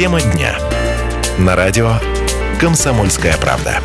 Тема 0.00 0.18
дня. 0.22 0.56
На 1.36 1.54
радио 1.54 1.96
«Комсомольская 2.58 3.36
правда». 3.36 3.82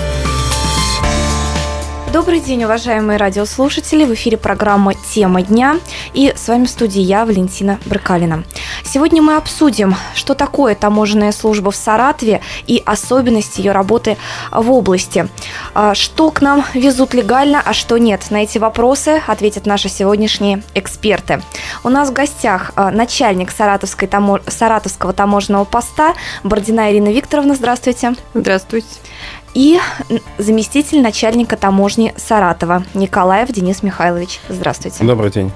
Добрый 2.14 2.40
день, 2.40 2.64
уважаемые 2.64 3.18
радиослушатели. 3.18 4.06
В 4.06 4.14
эфире 4.14 4.38
программа 4.38 4.94
«Тема 4.94 5.42
дня». 5.42 5.78
И 6.14 6.32
с 6.34 6.48
вами 6.48 6.68
в 6.68 6.70
студии 6.70 7.02
я, 7.02 7.26
Валентина 7.26 7.82
Брыкалина. 7.86 8.46
Сегодня 8.96 9.22
мы 9.22 9.36
обсудим, 9.36 9.94
что 10.14 10.36
такое 10.36 10.74
таможенная 10.74 11.34
служба 11.34 11.72
в 11.72 11.76
Саратове 11.76 12.40
и 12.66 12.82
особенности 12.86 13.60
ее 13.60 13.74
работы 13.74 14.16
в 14.54 14.72
области. 14.72 15.28
А, 15.74 15.94
что 15.94 16.32
к 16.32 16.42
нам 16.42 16.64
везут 16.74 17.14
легально, 17.14 17.62
а 17.62 17.74
что 17.74 17.98
нет? 17.98 18.32
На 18.32 18.44
эти 18.44 18.58
вопросы 18.58 19.22
ответят 19.28 19.66
наши 19.66 19.90
сегодняшние 19.90 20.64
эксперты. 20.76 21.42
У 21.84 21.90
нас 21.90 22.10
в 22.10 22.14
гостях 22.14 22.72
а, 22.78 22.90
начальник 22.90 23.52
Саратовской 23.52 24.08
тамо... 24.08 24.40
Саратовского 24.48 25.12
таможенного 25.12 25.66
поста 25.66 26.14
Бородина 26.46 26.90
Ирина 26.90 27.10
Викторовна. 27.10 27.56
Здравствуйте. 27.56 28.16
Здравствуйте 28.34 28.88
и 29.54 29.78
заместитель 30.38 31.02
начальника 31.02 31.58
таможни 31.58 32.14
Саратова 32.16 32.86
Николаев 32.94 33.50
Денис 33.50 33.84
Михайлович. 33.84 34.40
Здравствуйте. 34.48 35.04
Добрый 35.04 35.32
день. 35.32 35.52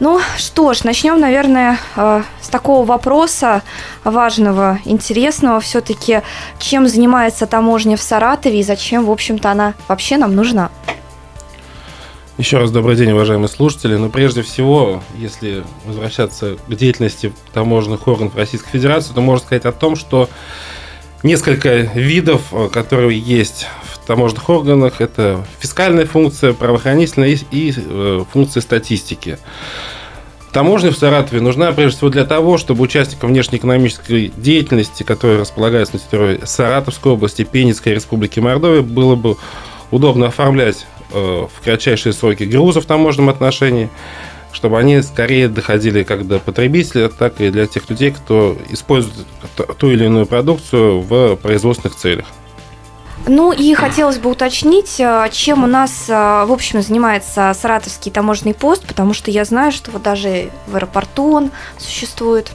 Ну 0.00 0.18
что 0.38 0.72
ж, 0.72 0.84
начнем, 0.84 1.20
наверное, 1.20 1.78
э, 1.94 2.22
с 2.40 2.48
такого 2.48 2.86
вопроса 2.86 3.62
важного, 4.02 4.78
интересного. 4.86 5.60
Все-таки, 5.60 6.22
чем 6.58 6.88
занимается 6.88 7.46
таможня 7.46 7.98
в 7.98 8.02
Саратове 8.02 8.60
и 8.60 8.62
зачем, 8.62 9.04
в 9.04 9.10
общем-то, 9.10 9.50
она 9.50 9.74
вообще 9.88 10.16
нам 10.16 10.34
нужна? 10.34 10.70
Еще 12.38 12.56
раз 12.56 12.70
добрый 12.70 12.96
день, 12.96 13.10
уважаемые 13.10 13.50
слушатели. 13.50 13.96
Но 13.96 14.08
прежде 14.08 14.40
всего, 14.40 15.02
если 15.18 15.64
возвращаться 15.84 16.56
к 16.66 16.74
деятельности 16.74 17.34
таможенных 17.52 18.08
органов 18.08 18.34
Российской 18.36 18.70
Федерации, 18.70 19.12
то 19.12 19.20
можно 19.20 19.44
сказать 19.44 19.66
о 19.66 19.72
том, 19.72 19.96
что 19.96 20.30
несколько 21.22 21.76
видов, 21.76 22.40
э, 22.52 22.70
которые 22.72 23.18
есть 23.18 23.66
таможенных 24.10 24.50
органах. 24.50 25.00
Это 25.00 25.46
фискальная 25.60 26.04
функция, 26.04 26.52
правоохранительная 26.52 27.38
и 27.52 27.72
э, 27.76 28.24
функция 28.32 28.60
статистики. 28.60 29.38
Таможня 30.50 30.90
в 30.90 30.96
Саратове 30.96 31.40
нужна 31.40 31.70
прежде 31.70 31.98
всего 31.98 32.10
для 32.10 32.24
того, 32.24 32.58
чтобы 32.58 32.82
участникам 32.82 33.30
внешнеэкономической 33.30 34.32
деятельности, 34.36 35.04
которые 35.04 35.38
располагаются 35.38 35.94
на 35.94 36.00
территории 36.00 36.40
Саратовской 36.44 37.12
области, 37.12 37.44
Пенинской 37.44 37.94
республики 37.94 38.40
Мордовия, 38.40 38.82
было 38.82 39.14
бы 39.14 39.36
удобно 39.92 40.26
оформлять 40.26 40.86
э, 41.12 41.46
в 41.46 41.62
кратчайшие 41.62 42.12
сроки 42.12 42.42
грузы 42.42 42.80
в 42.80 42.86
таможенном 42.86 43.28
отношении, 43.28 43.90
чтобы 44.50 44.80
они 44.80 45.02
скорее 45.02 45.46
доходили 45.46 46.02
как 46.02 46.26
до 46.26 46.40
потребителя, 46.40 47.10
так 47.10 47.40
и 47.40 47.50
для 47.50 47.68
тех 47.68 47.88
людей, 47.88 48.10
кто 48.10 48.58
использует 48.70 49.24
ту 49.78 49.88
или 49.88 50.06
иную 50.06 50.26
продукцию 50.26 51.00
в 51.00 51.36
производственных 51.36 51.94
целях. 51.94 52.26
Ну 53.26 53.52
и 53.52 53.74
хотелось 53.74 54.18
бы 54.18 54.30
уточнить, 54.30 54.96
э, 54.98 55.28
чем 55.30 55.64
у 55.64 55.66
нас, 55.66 56.06
э, 56.08 56.12
в 56.12 56.52
общем, 56.52 56.82
занимается 56.82 57.52
Саратовский 57.54 58.10
таможенный 58.10 58.54
пост, 58.54 58.86
потому 58.86 59.12
что 59.14 59.30
я 59.30 59.44
знаю, 59.44 59.72
что 59.72 59.90
вот 59.90 60.02
даже 60.02 60.50
в 60.66 60.76
аэропорту 60.76 61.32
он 61.32 61.50
существует. 61.78 62.52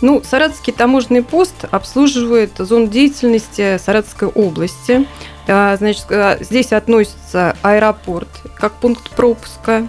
Ну, 0.00 0.22
Саратовский 0.24 0.72
таможенный 0.72 1.22
пост 1.22 1.54
обслуживает 1.70 2.52
зону 2.58 2.86
деятельности 2.88 3.78
Саратовской 3.78 4.28
области. 4.28 5.06
Э, 5.46 5.76
значит, 5.78 6.06
здесь 6.40 6.72
относится 6.72 7.56
аэропорт 7.62 8.28
как 8.56 8.74
пункт 8.74 9.10
пропуска, 9.10 9.86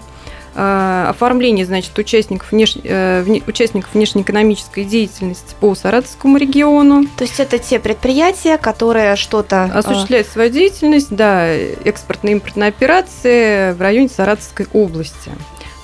оформление, 0.56 1.66
значит, 1.66 1.98
участников, 1.98 2.52
внеш... 2.52 2.78
Э, 2.84 3.24
участников 3.48 3.94
внешнеэкономической 3.94 4.84
деятельности 4.84 5.56
по 5.60 5.76
Саратовскому 5.76 6.38
региону. 6.38 7.06
То 7.18 7.24
есть 7.24 7.40
это 7.40 7.58
те 7.58 7.80
предприятия, 7.80 8.58
которые 8.58 9.16
что-то... 9.16 9.72
Э, 9.74 9.80
Осуществляют 9.80 10.28
свою 10.28 10.50
деятельность, 10.50 11.10
да, 11.10 11.48
экспортно-импортные 11.54 12.70
операции 12.70 13.74
в 13.74 13.82
районе 13.82 14.10
Саратовской 14.10 14.68
области. 14.74 15.32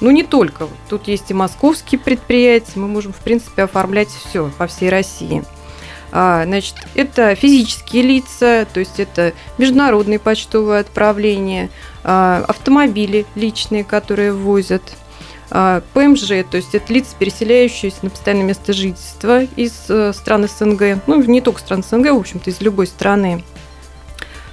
Ну, 0.02 0.12
не 0.12 0.24
только. 0.24 0.68
Тут 0.90 1.08
есть 1.08 1.32
и 1.32 1.34
московские 1.34 2.00
предприятия. 2.00 2.74
Мы 2.76 2.88
можем, 2.88 3.14
в 3.14 3.18
принципе, 3.18 3.64
оформлять 3.64 4.10
все 4.10 4.52
по 4.58 4.68
всей 4.68 4.90
России. 4.90 5.44
А, 6.18 6.46
значит, 6.46 6.76
это 6.94 7.36
физические 7.36 8.02
лица, 8.02 8.66
то 8.74 8.80
есть 8.80 9.02
это 9.02 9.34
международные 9.58 10.18
почтовые 10.18 10.80
отправления, 10.80 11.70
а, 12.06 12.46
автомобили 12.48 13.26
личные, 13.36 13.84
которые 13.84 14.32
возят, 14.32 14.82
а, 15.52 15.82
ПМЖ, 15.94 16.46
то 16.50 16.56
есть 16.56 16.74
это 16.74 16.94
лица, 16.94 17.14
переселяющиеся 17.20 17.98
на 18.04 18.12
постоянное 18.12 18.46
место 18.46 18.72
жительства 18.72 19.44
из 19.44 19.74
э, 19.90 20.14
стран 20.14 20.48
СНГ, 20.48 21.02
ну, 21.06 21.22
не 21.22 21.42
только 21.42 21.60
стран 21.60 21.84
СНГ, 21.84 22.12
в 22.12 22.20
общем-то, 22.20 22.50
из 22.50 22.62
любой 22.62 22.88
страны. 22.88 23.44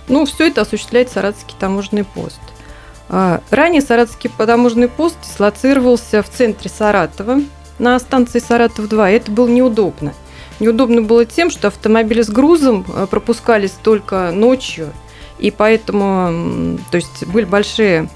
Ну, 0.08 0.24
все 0.24 0.48
это 0.48 0.62
осуществляет 0.62 1.10
Саратовский 1.10 1.54
таможенный 1.60 2.02
пост. 2.02 2.40
Ранее 3.08 3.82
Саратовский 3.82 4.30
таможенный 4.36 4.88
пост 4.88 5.16
дислоцировался 5.22 6.24
в 6.24 6.28
центре 6.28 6.68
Саратова, 6.68 7.40
на 7.78 7.98
станции 8.00 8.40
Саратов-2. 8.40 9.10
Это 9.10 9.30
было 9.30 9.46
неудобно. 9.46 10.12
Неудобно 10.60 11.02
было 11.02 11.24
тем, 11.24 11.50
что 11.50 11.68
автомобили 11.68 12.22
с 12.22 12.28
грузом 12.28 12.84
э, 12.88 13.06
пропускались 13.08 13.72
только 13.82 14.30
ночью– 14.32 14.92
и 15.42 15.50
поэтому, 15.50 16.78
то 16.92 16.96
есть 16.96 17.26
были 17.26 17.44
большие 17.44 18.08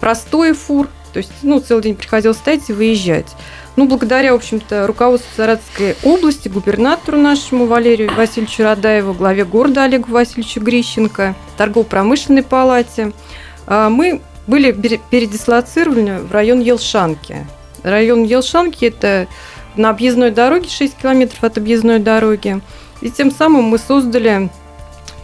простой 0.00 0.52
фур, 0.52 0.88
то 1.12 1.18
есть, 1.18 1.30
ну, 1.42 1.60
целый 1.60 1.82
день 1.82 1.94
приходилось 1.94 2.38
стоять 2.38 2.68
и 2.68 2.72
выезжать. 2.72 3.36
Ну, 3.76 3.86
благодаря, 3.86 4.32
в 4.32 4.36
общем-то, 4.36 4.86
руководству 4.88 5.30
Саратовской 5.36 5.94
области, 6.02 6.48
губернатору 6.48 7.18
нашему 7.18 7.66
Валерию 7.66 8.12
Васильевичу 8.12 8.64
Радаеву, 8.64 9.14
главе 9.14 9.44
города 9.44 9.84
Олегу 9.84 10.10
Васильевичу 10.10 10.60
Грищенко, 10.60 11.36
торгово-промышленной 11.56 12.42
палате, 12.42 13.12
а, 13.66 13.88
мы 13.88 14.20
были 14.48 14.72
передислоцированы 14.72 16.18
в 16.18 16.32
район 16.32 16.60
Елшанки. 16.60 17.46
Район 17.84 18.24
Елшанки– 18.24 18.84
это 18.86 19.28
на 19.76 19.90
объездной 19.90 20.30
дороге, 20.30 20.68
6 20.68 20.96
километров 20.96 21.42
от 21.44 21.58
объездной 21.58 21.98
дороги. 21.98 22.60
И 23.00 23.10
тем 23.10 23.30
самым 23.30 23.64
мы 23.64 23.78
создали 23.78 24.50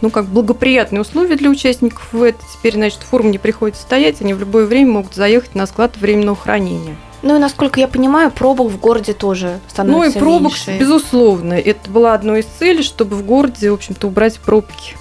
ну, 0.01 0.09
как 0.09 0.25
благоприятные 0.25 1.01
условия 1.01 1.35
для 1.35 1.49
участников 1.49 2.07
в 2.11 2.23
это. 2.23 2.39
Теперь, 2.53 2.73
значит, 2.73 2.99
фурм 2.99 3.31
не 3.31 3.37
приходится 3.37 3.81
стоять, 3.81 4.21
они 4.21 4.33
в 4.33 4.39
любое 4.39 4.65
время 4.65 4.91
могут 4.91 5.13
заехать 5.13 5.55
на 5.55 5.65
склад 5.65 5.97
временного 5.97 6.37
хранения. 6.37 6.95
Ну 7.21 7.35
и, 7.35 7.39
насколько 7.39 7.79
я 7.81 7.87
понимаю, 7.87 8.31
пробок 8.31 8.71
в 8.71 8.79
городе 8.79 9.13
тоже 9.13 9.59
становится 9.67 10.19
Ну 10.19 10.19
и 10.19 10.23
пробок, 10.23 10.53
меньше. 10.53 10.77
безусловно. 10.79 11.53
Это 11.53 11.89
была 11.89 12.13
одной 12.13 12.41
из 12.41 12.45
целей, 12.45 12.81
чтобы 12.81 13.17
в 13.17 13.25
городе, 13.25 13.71
в 13.71 13.73
общем-то, 13.73 14.07
убрать 14.07 14.39
пробки. 14.39 14.95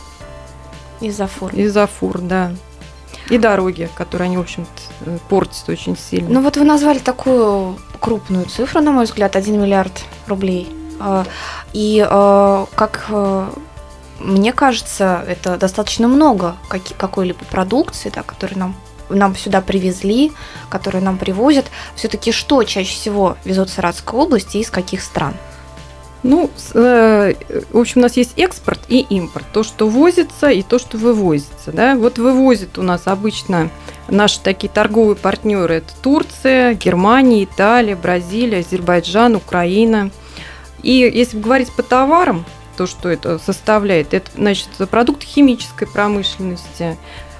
Из-за 1.01 1.29
фур. 1.29 1.53
Из-за 1.55 1.87
фур, 1.87 2.19
да. 2.19 2.53
И 3.31 3.39
дороги, 3.39 3.91
которые 3.95 4.27
они, 4.27 4.37
в 4.37 4.41
общем-то, 4.41 5.19
портят 5.29 5.69
очень 5.69 5.97
сильно. 5.97 6.29
Ну 6.31 6.43
вот 6.43 6.57
вы 6.57 6.65
назвали 6.65 6.99
такую 6.99 7.77
крупную 8.01 8.47
цифру, 8.47 8.81
на 8.81 8.93
мой 8.93 9.05
взгляд, 9.05 9.37
1 9.37 9.61
миллиард 9.61 10.05
рублей. 10.27 10.69
А, 11.01 11.25
и 11.73 12.05
а, 12.09 12.67
как 12.75 13.07
а, 13.11 13.53
мне 14.19 14.53
кажется, 14.53 15.25
это 15.29 15.57
достаточно 15.57 16.09
много 16.09 16.57
какой-либо 16.97 17.45
продукции, 17.45 18.11
да, 18.15 18.23
которую 18.23 18.59
нам 18.59 18.75
нам 19.11 19.35
сюда 19.35 19.63
привезли, 19.63 20.33
которые 20.69 21.03
нам 21.03 21.17
привозят. 21.17 21.67
Все-таки 21.95 22.31
что 22.31 22.63
чаще 22.65 22.95
всего 22.95 23.39
везут 23.45 23.71
в 23.71 23.73
Саратовскую 23.73 24.23
область 24.23 24.55
и 24.55 24.61
из 24.61 24.71
каких 24.71 25.03
стран? 25.03 25.35
Ну, 26.23 26.51
э, 26.75 27.35
в 27.71 27.79
общем, 27.79 28.01
у 28.01 28.03
нас 28.03 28.17
есть 28.17 28.33
экспорт 28.37 28.81
и 28.89 29.01
импорт. 29.01 29.47
То, 29.53 29.63
что 29.63 29.89
возится, 29.89 30.49
и 30.49 30.63
то, 30.63 30.79
что 30.79 30.99
вывозится. 30.99 31.73
Да? 31.73 31.95
Вот 31.97 32.19
вывозят 32.19 32.79
у 32.79 32.83
нас 32.83 33.03
обычно 33.07 33.71
наши 34.09 34.41
такие 34.41 34.69
торговые 34.69 35.17
партнеры. 35.17 35.75
Это 35.75 35.93
Турция, 36.03 36.75
Германия, 36.75 37.45
Италия, 37.45 37.95
Бразилия, 37.95 38.59
Азербайджан, 38.59 39.37
Украина. 39.37 40.11
И 40.83 40.93
если 40.93 41.39
говорить 41.39 41.73
по 41.73 41.83
товарам, 41.83 42.45
то, 42.77 42.87
что 42.87 43.09
это 43.09 43.39
составляет. 43.39 44.15
Это, 44.15 44.31
значит, 44.37 44.69
продукты 44.91 45.27
химической 45.27 45.87
промышленности, 45.87 46.97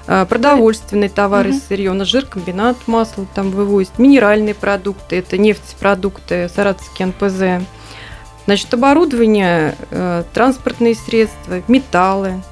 э, 0.07 0.27
продовольственные 0.29 1.09
товары, 1.09 1.51
угу. 1.51 1.61
сырье, 1.69 1.93
на 1.93 2.05
жиркомбинат, 2.05 2.77
масло 2.87 3.25
там 3.35 3.51
вывозят, 3.51 3.99
минеральные 3.99 4.55
продукты, 4.55 5.17
это 5.17 5.39
нефтепродукты, 5.39 6.49
саратовский 6.49 7.05
НПЗ. 7.07 7.65
Значит, 8.49 8.73
оборудование, 8.73 9.77
э, 9.91 10.25
транспортные 10.33 10.95
средства, 10.95 11.63
металлы, 11.69 12.43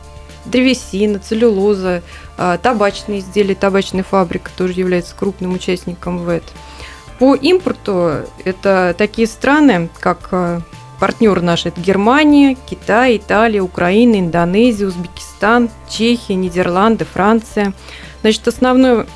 древесина, 0.44 1.18
целлюлоза, 1.18 2.02
э, 2.36 2.58
табачные 2.62 3.20
изделия, 3.20 3.54
табачная 3.54 4.02
фабрика 4.02 4.50
тоже 4.54 4.74
является 4.74 5.16
крупным 5.16 5.54
участником 5.54 6.18
в 6.18 6.28
этом. 6.28 6.50
По 7.18 7.34
импорту 7.34 8.26
это 8.44 8.94
такие 8.98 9.26
страны, 9.26 9.88
как 9.98 10.62
Партнеры 11.00 11.40
наши– 11.40 11.68
это 11.70 11.80
Германия, 11.80 12.58
Китай, 12.66 13.16
Италия, 13.16 13.62
Украина, 13.62 14.20
Индонезия, 14.20 14.88
Узбекистан, 14.88 15.70
Чехия, 15.88 16.34
Нидерланды, 16.34 17.06
Франция. 17.06 17.72
Значит, 18.20 18.46
основное 18.48 19.06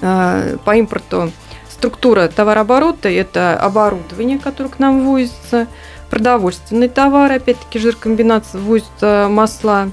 э, 0.00 0.56
по 0.64 0.76
импорту 0.76 1.32
структура 1.68 2.28
товарооборота– 2.28 3.08
это 3.10 3.58
оборудование, 3.58 4.38
которое 4.38 4.68
к 4.68 4.78
нам 4.78 5.04
возится, 5.04 5.66
продовольственные 6.16 6.88
товары, 6.88 7.34
опять-таки 7.34 7.78
жиркомбинат 7.78 8.46
ввозит 8.54 8.86
э, 9.02 9.28
масла, 9.28 9.90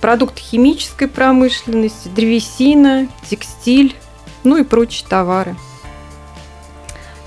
продукты 0.00 0.40
химической 0.40 1.06
промышленности, 1.06 2.08
древесина, 2.08 3.08
текстиль, 3.28 3.94
ну 4.42 4.56
и 4.56 4.64
прочие 4.64 5.06
товары. 5.06 5.54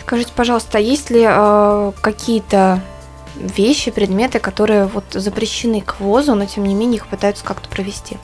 Скажите, 0.01 0.31
пожалуйста, 0.35 0.79
а 0.79 0.81
есть 0.81 1.11
ли 1.11 1.23
э, 1.23 1.91
какие-то 2.01 2.81
вещи, 3.35 3.91
предметы, 3.91 4.39
которые 4.39 4.85
вот 4.85 5.05
запрещены 5.11 5.81
к 5.81 5.99
ввозу, 5.99 6.33
но 6.33 6.47
тем 6.47 6.63
не 6.63 6.73
менее 6.73 6.97
их 6.97 7.05
пытаются 7.05 7.45
как-то 7.45 7.69
провести? 7.69 8.17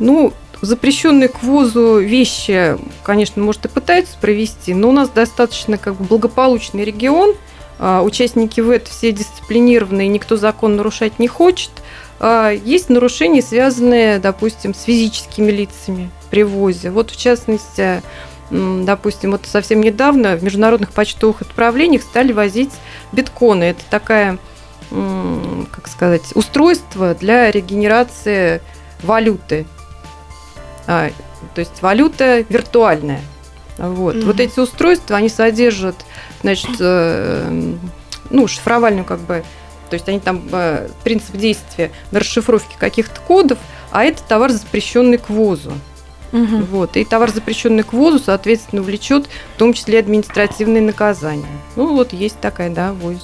Ну, 0.00 0.32
запрещенные 0.62 1.28
к 1.28 1.44
ввозу 1.44 2.00
вещи, 2.00 2.76
конечно, 3.04 3.40
может 3.40 3.66
и 3.66 3.68
пытаются 3.68 4.18
провести, 4.18 4.74
но 4.74 4.88
у 4.88 4.92
нас 4.92 5.10
достаточно 5.10 5.78
как 5.78 5.94
бы 5.94 6.04
благополучный 6.04 6.82
регион, 6.84 7.36
участники 7.78 8.60
ВЭД 8.60 8.88
все 8.88 9.12
дисциплинированные, 9.12 10.08
никто 10.08 10.36
закон 10.36 10.76
нарушать 10.76 11.18
не 11.18 11.28
хочет. 11.28 11.70
А, 12.20 12.50
есть 12.50 12.88
нарушения, 12.88 13.42
связанные, 13.42 14.18
допустим, 14.18 14.74
с 14.74 14.82
физическими 14.82 15.50
лицами 15.50 16.10
при 16.30 16.42
ввозе. 16.42 16.90
Вот, 16.90 17.10
в 17.10 17.16
частности, 17.16 18.02
допустим, 18.50 19.32
вот 19.32 19.46
совсем 19.46 19.80
недавно 19.80 20.36
в 20.36 20.42
международных 20.42 20.90
почтовых 20.92 21.42
отправлениях 21.42 22.02
стали 22.02 22.32
возить 22.32 22.72
битконы. 23.12 23.64
Это 23.64 23.82
такая, 23.88 24.38
как 24.90 25.88
сказать, 25.88 26.22
устройство 26.34 27.14
для 27.14 27.50
регенерации 27.50 28.60
валюты. 29.02 29.66
А, 30.86 31.10
то 31.54 31.60
есть 31.60 31.82
валюта 31.82 32.44
виртуальная. 32.48 33.20
Вот. 33.76 34.16
Mm-hmm. 34.16 34.24
вот 34.24 34.40
эти 34.40 34.58
устройства, 34.58 35.16
они 35.16 35.28
содержат, 35.28 35.94
значит, 36.42 36.76
э, 36.80 37.74
ну, 38.30 38.48
шифровальную 38.48 39.04
как 39.04 39.20
бы, 39.20 39.44
то 39.90 39.94
есть 39.94 40.08
они 40.08 40.20
там 40.20 40.42
э, 40.52 40.88
принцип 41.04 41.36
действия 41.36 41.90
на 42.10 42.20
расшифровке 42.20 42.76
каких-то 42.78 43.20
кодов, 43.20 43.58
а 43.90 44.04
это 44.04 44.22
товар, 44.22 44.50
запрещенный 44.50 45.18
к 45.18 45.28
ввозу. 45.28 45.72
Угу. 46.32 46.56
Вот. 46.70 46.96
И 46.96 47.04
товар, 47.04 47.30
запрещенный 47.30 47.82
к 47.82 47.92
ввозу, 47.92 48.18
соответственно, 48.18 48.82
влечет 48.82 49.28
в 49.54 49.58
том 49.58 49.72
числе 49.72 49.98
административные 49.98 50.82
наказания. 50.82 51.46
Ну, 51.76 51.94
вот 51.94 52.12
есть 52.12 52.38
такая, 52.40 52.70
да, 52.70 52.92
возят. 52.92 53.22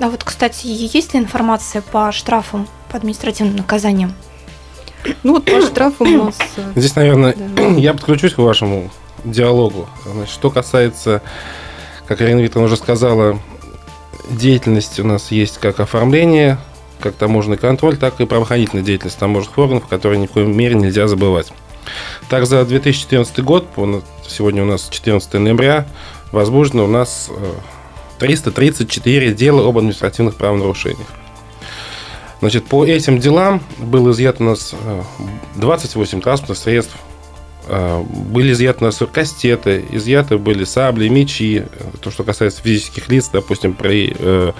А 0.00 0.08
вот, 0.08 0.24
кстати, 0.24 0.66
есть 0.66 1.14
ли 1.14 1.20
информация 1.20 1.82
по 1.82 2.10
штрафам, 2.12 2.68
по 2.90 2.96
административным 2.96 3.56
наказаниям? 3.56 4.14
Ну 5.22 5.34
вот 5.34 5.44
по 5.44 5.60
штрафам 5.60 6.20
у 6.20 6.24
нас... 6.24 6.38
Э, 6.56 6.72
Здесь, 6.74 6.96
наверное, 6.96 7.34
да. 7.36 7.62
я 7.76 7.92
подключусь 7.92 8.34
к 8.34 8.38
вашему 8.38 8.90
диалогу. 9.24 9.88
Значит, 10.04 10.32
что 10.32 10.50
касается, 10.50 11.22
как 12.06 12.20
Ирина 12.20 12.40
Викторовна 12.40 12.66
уже 12.66 12.76
сказала, 12.76 13.38
деятельность 14.30 14.98
у 15.00 15.04
нас 15.04 15.30
есть 15.30 15.58
как 15.58 15.80
оформление, 15.80 16.58
как 17.00 17.14
таможенный 17.14 17.56
контроль, 17.56 17.96
так 17.96 18.20
и 18.20 18.26
правоохранительная 18.26 18.84
деятельность 18.84 19.18
таможенных 19.18 19.58
органов, 19.58 19.86
которые 19.86 20.18
ни 20.18 20.26
в 20.26 20.32
коем 20.32 20.56
мере 20.56 20.74
нельзя 20.74 21.08
забывать. 21.08 21.52
Так, 22.28 22.46
за 22.46 22.64
2014 22.64 23.40
год, 23.40 23.66
сегодня 24.26 24.62
у 24.62 24.66
нас 24.66 24.88
14 24.88 25.34
ноября, 25.34 25.86
возбуждено 26.32 26.84
у 26.84 26.88
нас 26.88 27.30
334 28.18 29.28
э, 29.30 29.34
дела 29.34 29.68
об 29.68 29.78
административных 29.78 30.36
правонарушениях. 30.36 31.08
Значит, 32.40 32.66
по 32.66 32.84
этим 32.84 33.18
делам 33.20 33.62
было 33.78 34.10
изъято 34.10 34.42
у 34.42 34.46
нас 34.46 34.74
28 35.56 36.18
э, 36.18 36.22
транспортных 36.22 36.58
средств, 36.58 36.96
были 37.68 38.52
изъяты 38.52 38.84
у 38.84 38.86
нас 38.86 39.00
кастеты, 39.12 39.84
изъяты 39.90 40.38
были 40.38 40.64
сабли, 40.64 41.08
мечи, 41.08 41.64
то, 42.00 42.10
что 42.10 42.24
касается 42.24 42.62
физических 42.62 43.08
лиц, 43.08 43.30
допустим, 43.32 43.74
при 43.74 44.14
э, 44.18 44.52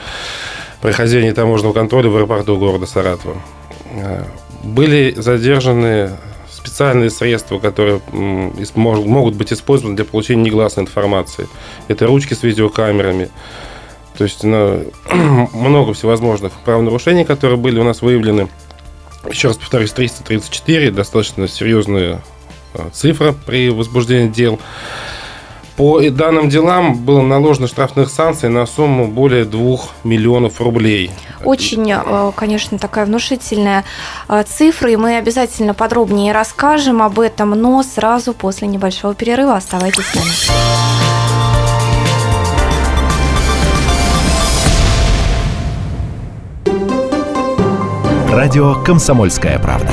прохождении 0.81 1.31
таможенного 1.33 1.73
контроля 1.73 2.09
в 2.09 2.17
аэропорту 2.17 2.57
города 2.57 2.87
Саратова. 2.87 3.37
Были 4.63 5.15
задержаны 5.17 6.11
специальные 6.51 7.11
средства, 7.11 7.59
которые 7.59 8.01
могут 8.11 9.35
быть 9.35 9.53
использованы 9.53 9.97
для 9.97 10.05
получения 10.05 10.43
негласной 10.43 10.85
информации. 10.85 11.47
Это 11.89 12.07
ручки 12.07 12.33
с 12.33 12.43
видеокамерами, 12.43 13.29
то 14.17 14.25
есть 14.25 14.45
на, 14.45 14.83
много 15.53 15.93
всевозможных 15.93 16.53
правонарушений, 16.65 17.25
которые 17.25 17.59
были 17.59 17.79
у 17.79 17.85
нас 17.85 18.01
выявлены. 18.01 18.49
Еще 19.29 19.49
раз 19.49 19.57
повторюсь, 19.57 19.93
334, 19.93 20.91
достаточно 20.91 21.49
серьезная 21.49 22.15
а, 22.15 22.34
цифра 22.93 23.35
при 23.47 23.71
возбуждении 23.71 24.29
дел. 24.29 24.59
По 25.77 26.01
данным 26.09 26.49
делам 26.49 26.95
было 26.95 27.21
наложено 27.23 27.67
штрафных 27.67 28.09
санкций 28.09 28.49
на 28.49 28.65
сумму 28.65 29.09
более 29.09 29.45
2 29.45 29.79
миллионов 30.05 30.61
рублей. 30.61 31.11
Очень, 31.45 31.93
а, 31.93 32.31
конечно, 32.31 32.79
такая 32.79 33.07
внушительная 33.07 33.85
а, 34.29 34.45
цифра, 34.45 34.89
и 34.91 34.97
мы 34.97 35.17
обязательно 35.17 35.75
подробнее 35.75 36.33
расскажем 36.33 37.03
об 37.03 37.19
этом, 37.19 37.51
но 37.51 37.83
сразу 37.83 38.35
после 38.35 38.69
небольшого 38.69 39.15
перерыва. 39.15 39.57
Оставайтесь 39.57 40.05
с 40.07 40.15
нами. 40.15 40.31
Радио 48.31 48.75
«Комсомольская 48.83 49.59
правда». 49.59 49.93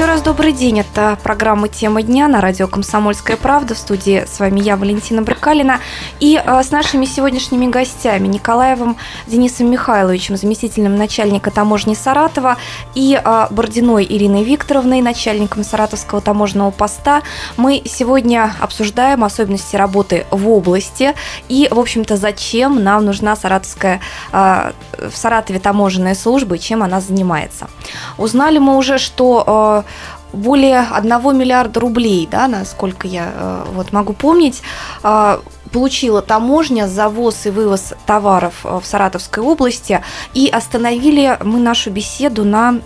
Еще 0.00 0.08
раз 0.08 0.22
добрый 0.22 0.54
день. 0.54 0.80
Это 0.80 1.18
программа 1.22 1.68
«Тема 1.68 2.00
дня» 2.00 2.26
на 2.26 2.40
радио 2.40 2.66
«Комсомольская 2.66 3.36
правда». 3.36 3.74
В 3.74 3.78
студии 3.78 4.24
с 4.26 4.40
вами 4.40 4.60
я, 4.60 4.78
Валентина 4.78 5.20
Брыкалина. 5.20 5.78
И 6.20 6.42
э, 6.42 6.62
с 6.62 6.70
нашими 6.70 7.04
сегодняшними 7.04 7.66
гостями 7.66 8.26
Николаевым 8.26 8.96
Денисом 9.26 9.70
Михайловичем, 9.70 10.38
заместителем 10.38 10.96
начальника 10.96 11.50
таможни 11.50 11.92
Саратова, 11.92 12.56
и 12.94 13.20
э, 13.22 13.46
Бординой 13.50 14.06
Ириной 14.08 14.42
Викторовной, 14.42 15.02
начальником 15.02 15.64
Саратовского 15.64 16.22
таможенного 16.22 16.70
поста. 16.70 17.20
Мы 17.58 17.82
сегодня 17.84 18.54
обсуждаем 18.58 19.22
особенности 19.22 19.76
работы 19.76 20.24
в 20.30 20.48
области 20.48 21.14
и, 21.50 21.68
в 21.70 21.78
общем-то, 21.78 22.16
зачем 22.16 22.82
нам 22.82 23.04
нужна 23.04 23.36
саратовская, 23.36 24.00
э, 24.32 24.72
в 24.96 25.14
Саратове 25.14 25.60
таможенная 25.60 26.14
служба 26.14 26.56
и 26.56 26.58
чем 26.58 26.82
она 26.82 27.02
занимается. 27.02 27.68
Узнали 28.16 28.56
мы 28.56 28.78
уже, 28.78 28.96
что 28.96 29.84
более 30.32 30.86
1 30.90 31.36
миллиарда 31.36 31.80
рублей, 31.80 32.28
да, 32.30 32.48
насколько 32.48 33.06
я 33.06 33.32
э, 33.32 33.64
вот 33.72 33.92
могу 33.92 34.12
помнить, 34.12 34.62
э, 35.02 35.38
получила 35.72 36.22
таможня 36.22 36.86
за 36.86 37.08
ввоз 37.08 37.46
и 37.46 37.50
вывоз 37.50 37.94
товаров 38.06 38.54
э, 38.64 38.78
в 38.80 38.86
Саратовской 38.86 39.42
области. 39.42 40.02
И 40.34 40.48
остановили 40.48 41.36
мы 41.42 41.58
нашу 41.60 41.90
беседу 41.90 42.44
на 42.44 42.80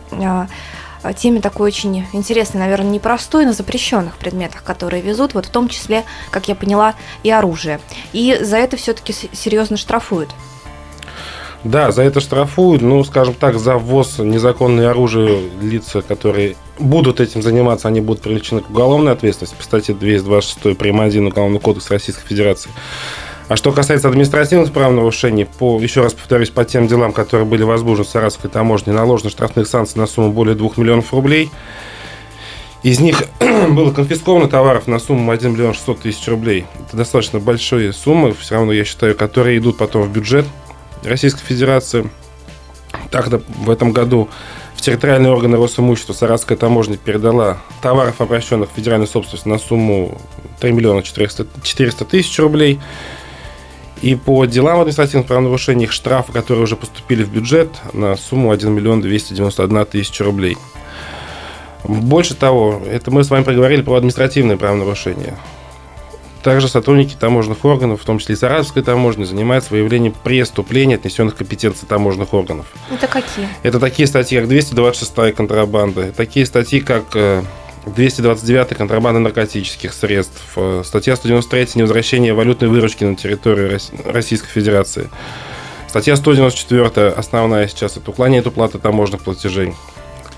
теме 1.19 1.43
такой 1.43 1.69
очень 1.69 2.07
интересной, 2.15 2.61
наверное, 2.61 2.93
непростой, 2.93 3.45
но 3.45 3.53
запрещенных 3.53 4.17
предметах, 4.17 4.63
которые 4.63 5.03
везут, 5.03 5.35
вот 5.35 5.45
в 5.45 5.51
том 5.51 5.69
числе, 5.69 6.05
как 6.31 6.49
я 6.49 6.55
поняла, 6.55 6.95
и 7.23 7.31
оружие. 7.31 7.79
И 8.15 8.39
за 8.41 8.57
это 8.57 8.79
все-таки 8.79 9.13
серьезно 9.13 9.77
штрафуют. 9.77 10.31
Да, 11.65 11.93
за 11.93 12.03
это 12.03 12.21
штрафуют, 12.21 12.83
ну, 12.83 13.03
скажем 13.05 13.33
так, 13.33 13.59
за 13.59 13.79
ввоз 13.79 14.19
незаконное 14.19 14.91
оружие 14.91 15.49
лица, 15.63 16.03
которые 16.03 16.57
будут 16.79 17.21
этим 17.21 17.41
заниматься, 17.41 17.89
они 17.89 18.03
будут 18.03 18.23
привлечены 18.23 18.61
к 18.61 18.69
уголовной 18.69 19.13
ответственности 19.13 19.57
по 19.57 19.65
статье 19.65 19.95
226 19.95 20.77
прим. 20.77 21.01
1 21.01 21.27
Уголовного 21.27 21.61
кодекса 21.61 21.95
Российской 21.95 22.27
Федерации. 22.27 22.71
А 23.49 23.57
что 23.57 23.73
касается 23.73 24.09
административных 24.09 24.73
правонарушений, 24.73 25.47
по, 25.47 25.81
еще 25.81 26.03
раз 26.03 26.13
повторюсь, 26.13 26.51
по 26.51 26.65
тем 26.65 26.87
делам, 26.87 27.13
которые 27.13 27.47
были 27.47 27.63
возбуждены 27.63 28.07
в 28.07 28.11
Саратовской 28.11 28.51
таможне, 28.51 28.93
наложено 28.93 29.31
штрафных 29.31 29.67
санкций 29.67 29.99
на 29.99 30.07
сумму 30.07 30.33
более 30.33 30.55
2 30.55 30.71
миллионов 30.77 31.13
рублей. 31.15 31.51
Из 32.83 33.01
них 33.01 33.25
было 33.71 33.91
конфисковано 33.91 34.49
товаров 34.49 34.87
на 34.87 34.99
сумму 34.99 35.31
1 35.31 35.53
миллион 35.53 35.73
600 35.73 36.01
тысяч 36.01 36.29
рублей. 36.29 36.67
Это 36.87 36.99
достаточно 36.99 37.39
большие 37.39 37.95
суммы, 37.95 38.35
все 38.35 38.57
равно, 38.57 38.73
я 38.73 38.85
считаю, 38.85 39.15
которые 39.15 39.59
идут 39.59 39.79
потом 39.79 40.03
в 40.03 40.13
бюджет 40.13 40.47
Российской 41.05 41.45
Федерации. 41.45 42.11
Так, 43.11 43.29
в 43.29 43.71
этом 43.71 43.93
году 43.93 44.29
в 44.75 44.81
территориальные 44.81 45.33
органы 45.33 45.57
Росимущества 45.57 46.13
Саратская 46.13 46.59
таможня 46.59 46.97
передала 46.97 47.59
товаров, 47.83 48.21
обращенных 48.21 48.71
в 48.71 48.75
федеральную 48.75 49.09
собственность 49.09 49.47
на 49.47 49.59
сумму 49.59 50.21
3 50.61 50.73
миллиона 50.73 51.03
400, 51.03 51.47
400 51.63 52.05
тысяч 52.05 52.39
рублей. 52.39 52.81
И 54.03 54.17
по 54.17 54.45
делам 54.45 54.81
административных 54.81 55.27
правонарушений 55.27 55.87
штрафы, 55.87 56.33
которые 56.33 56.65
уже 56.65 56.77
поступили 56.77 57.23
в 57.23 57.31
бюджет, 57.31 57.71
на 57.93 58.17
сумму 58.17 58.51
1 58.51 58.71
миллион 58.71 59.01
291 59.01 59.87
тысяча 59.87 60.25
рублей. 60.25 60.59
Больше 61.85 62.35
того, 62.35 62.83
это 62.87 63.11
мы 63.11 63.25
с 63.25 63.31
вами 63.31 63.45
проговорили 63.45 63.83
про 63.83 63.97
административные 63.97 64.57
правонарушения. 64.57 65.39
Также 66.45 66.69
сотрудники 66.69 67.17
таможенных 67.19 67.65
органов, 67.65 68.03
в 68.03 68.05
том 68.05 68.19
числе 68.19 68.35
и 68.35 68.39
Саратовской 68.39 68.83
таможни, 68.83 69.25
занимаются 69.25 69.71
выявлением 69.71 70.15
преступлений, 70.23 70.95
отнесенных 70.95 71.35
к 71.35 71.39
компетенции 71.39 71.87
таможенных 71.87 72.35
органов. 72.35 72.67
Это 72.93 73.07
какие? 73.07 73.49
Это 73.63 73.81
такие 73.81 74.07
статьи, 74.07 74.39
как 74.39 74.49
226 74.49 75.35
контрабанда, 75.35 76.13
такие 76.13 76.45
статьи, 76.45 76.81
как 76.81 77.17
229 77.87 78.77
контрабанда 78.77 79.21
наркотических 79.21 79.93
средств, 79.95 80.43
э, 80.57 80.83
статья 80.85 81.17
193 81.17 81.77
невозвращение 81.77 82.35
валютной 82.35 82.69
выручки 82.69 83.05
на 83.05 83.17
территорию 83.17 83.79
Российской 84.05 84.49
Федерации, 84.49 85.09
статья 85.89 86.15
194 86.17 87.09
основная 87.09 87.69
сейчас 87.69 87.97
это 87.97 88.11
уклонение 88.11 88.41
от 88.41 88.47
уплаты 88.49 88.79
таможенных 88.79 89.23
платежей. 89.23 89.75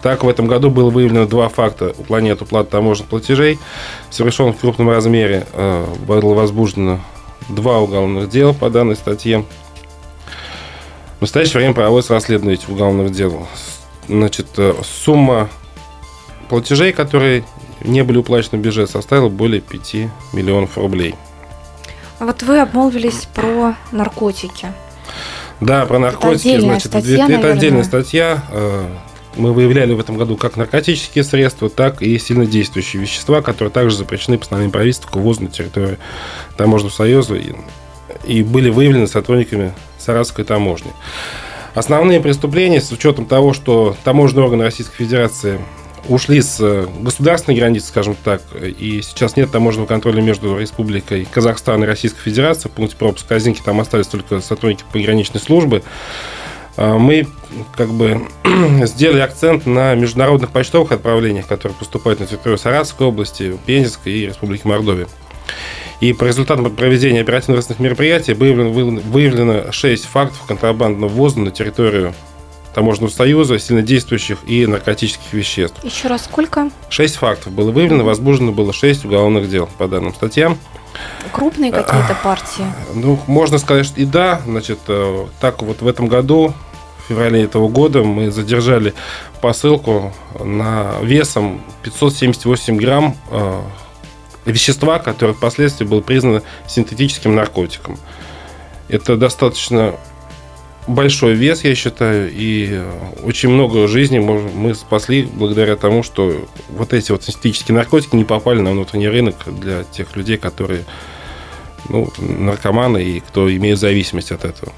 Так, 0.06 0.22
в 0.22 0.28
этом 0.28 0.46
году 0.46 0.70
было 0.70 0.88
выявлено 0.88 1.26
два 1.26 1.48
факта 1.48 1.92
уклонения 1.98 2.34
от 2.34 2.42
уплаты 2.42 2.70
таможенных 2.70 3.08
платежей, 3.08 3.58
совершен 4.08 4.52
в 4.52 4.56
крупном 4.56 4.88
размере, 4.88 5.48
э, 5.52 5.84
было 6.06 6.32
возбуждено 6.32 7.00
два 7.48 7.80
уголовных 7.80 8.30
дела 8.30 8.52
по 8.52 8.70
данной 8.70 8.94
статье. 8.94 9.44
В 11.18 11.22
настоящее 11.22 11.58
время 11.58 11.74
проводится 11.74 12.14
расследование 12.14 12.54
этих 12.54 12.68
уголовных 12.68 13.10
дел. 13.10 13.48
Значит, 14.06 14.46
э, 14.58 14.74
сумма 14.84 15.48
платежей, 16.48 16.92
которые 16.92 17.42
не 17.80 18.04
были 18.04 18.18
уплачены 18.18 18.60
в 18.60 18.62
бюджет, 18.62 18.88
составила 18.88 19.28
более 19.28 19.60
5 19.60 20.08
миллионов 20.32 20.78
рублей. 20.78 21.16
Вот 22.20 22.44
вы 22.44 22.60
обмолвились 22.60 23.26
про 23.34 23.74
наркотики. 23.90 24.68
Да, 25.60 25.84
про 25.84 25.98
наркотики. 25.98 26.46
Это 26.46 26.60
значит, 26.60 26.86
статья, 26.92 27.28
это 27.28 27.50
отдельная 27.50 27.82
статья. 27.82 28.44
Мы 29.36 29.52
выявляли 29.52 29.92
в 29.92 30.00
этом 30.00 30.16
году 30.16 30.36
как 30.36 30.56
наркотические 30.56 31.22
средства, 31.22 31.68
так 31.68 32.02
и 32.02 32.18
сильнодействующие 32.18 33.02
вещества, 33.02 33.42
которые 33.42 33.70
также 33.70 33.96
запрещены 33.96 34.38
постановлением 34.38 34.72
правительства 34.72 35.10
к 35.10 35.16
ввозу 35.16 35.42
на 35.42 35.48
территорию 35.48 35.98
Таможенного 36.56 36.92
союза 36.92 37.34
и, 37.34 37.54
и 38.24 38.42
были 38.42 38.70
выявлены 38.70 39.06
сотрудниками 39.06 39.72
Саратовской 39.98 40.44
таможни. 40.44 40.92
Основные 41.74 42.20
преступления, 42.20 42.80
с 42.80 42.90
учетом 42.90 43.26
того, 43.26 43.52
что 43.52 43.94
таможенные 44.04 44.44
органы 44.44 44.64
Российской 44.64 44.96
Федерации 44.96 45.60
ушли 46.08 46.40
с 46.40 46.58
э, 46.60 46.86
государственной 47.00 47.58
границы, 47.58 47.88
скажем 47.88 48.16
так, 48.22 48.42
и 48.54 49.02
сейчас 49.02 49.36
нет 49.36 49.50
таможенного 49.50 49.86
контроля 49.86 50.22
между 50.22 50.58
Республикой 50.58 51.26
Казахстан 51.30 51.82
и 51.84 51.86
Российской 51.86 52.22
Федерацией. 52.22 52.70
В 52.72 52.76
пункте 52.76 52.96
пропуска 52.96 53.28
Казинки 53.28 53.60
там 53.64 53.80
остались 53.80 54.06
только 54.06 54.40
сотрудники 54.40 54.84
пограничной 54.92 55.40
службы. 55.40 55.82
А, 56.76 56.98
мы 56.98 57.26
как 57.74 57.88
бы 57.90 58.26
сделали 58.84 59.20
акцент 59.20 59.66
на 59.66 59.94
международных 59.94 60.50
почтовых 60.50 60.92
отправлениях, 60.92 61.46
которые 61.46 61.76
поступают 61.76 62.20
на 62.20 62.26
территорию 62.26 62.58
Саратовской 62.58 63.06
области, 63.06 63.56
Пензенской 63.66 64.12
и 64.12 64.26
Республики 64.26 64.66
Мордовия. 64.66 65.08
И 66.00 66.12
по 66.12 66.24
результатам 66.24 66.70
проведения 66.74 67.20
оперативно-розыскных 67.20 67.78
мероприятий 67.78 68.34
выявлено, 68.34 68.70
выявлено 68.70 69.72
6 69.72 70.04
фактов 70.04 70.42
контрабандного 70.46 71.08
ввоза 71.08 71.40
на 71.40 71.50
территорию 71.50 72.14
Таможенного 72.74 73.10
союза, 73.10 73.58
сильнодействующих 73.58 74.40
и 74.46 74.66
наркотических 74.66 75.32
веществ. 75.32 75.82
Еще 75.82 76.08
раз 76.08 76.24
сколько? 76.24 76.70
Шесть 76.90 77.16
фактов 77.16 77.54
было 77.54 77.70
выявлено, 77.70 78.04
возбуждено 78.04 78.52
было 78.52 78.74
шесть 78.74 79.06
уголовных 79.06 79.48
дел 79.48 79.66
по 79.78 79.88
данным 79.88 80.12
статьям. 80.12 80.58
Крупные 81.32 81.72
какие-то 81.72 82.16
партии? 82.22 82.64
Ну, 82.94 83.18
можно 83.26 83.58
сказать, 83.58 83.86
что 83.86 84.00
и 84.00 84.04
да. 84.04 84.40
Значит, 84.46 84.78
э, 84.88 85.26
так 85.40 85.62
вот 85.62 85.82
в 85.82 85.88
этом 85.88 86.08
году, 86.08 86.54
в 86.98 87.08
феврале 87.08 87.42
этого 87.42 87.68
года, 87.68 88.02
мы 88.02 88.30
задержали 88.30 88.94
посылку 89.40 90.12
на 90.38 90.94
весом 91.02 91.62
578 91.82 92.76
грамм 92.76 93.16
э, 93.30 93.60
вещества, 94.44 94.98
которое 94.98 95.34
впоследствии 95.34 95.84
было 95.84 96.00
признано 96.00 96.42
синтетическим 96.66 97.34
наркотиком. 97.34 97.98
Это 98.88 99.16
достаточно 99.16 99.94
большой 100.86 101.34
вес, 101.34 101.64
я 101.64 101.74
считаю, 101.74 102.30
и 102.32 102.80
очень 103.22 103.48
много 103.48 103.88
жизней 103.88 104.20
мы 104.20 104.74
спасли 104.74 105.22
благодаря 105.22 105.76
тому, 105.76 106.02
что 106.02 106.46
вот 106.68 106.92
эти 106.92 107.12
вот 107.12 107.24
синтетические 107.24 107.76
наркотики 107.76 108.16
не 108.16 108.24
попали 108.24 108.60
на 108.60 108.70
внутренний 108.70 109.08
рынок 109.08 109.36
для 109.46 109.84
тех 109.84 110.14
людей, 110.16 110.36
которые 110.36 110.84
ну, 111.88 112.08
наркоманы 112.18 113.02
и 113.02 113.20
кто 113.20 113.54
имеет 113.54 113.78
зависимость 113.78 114.32
от 114.32 114.44
этого. 114.44 114.72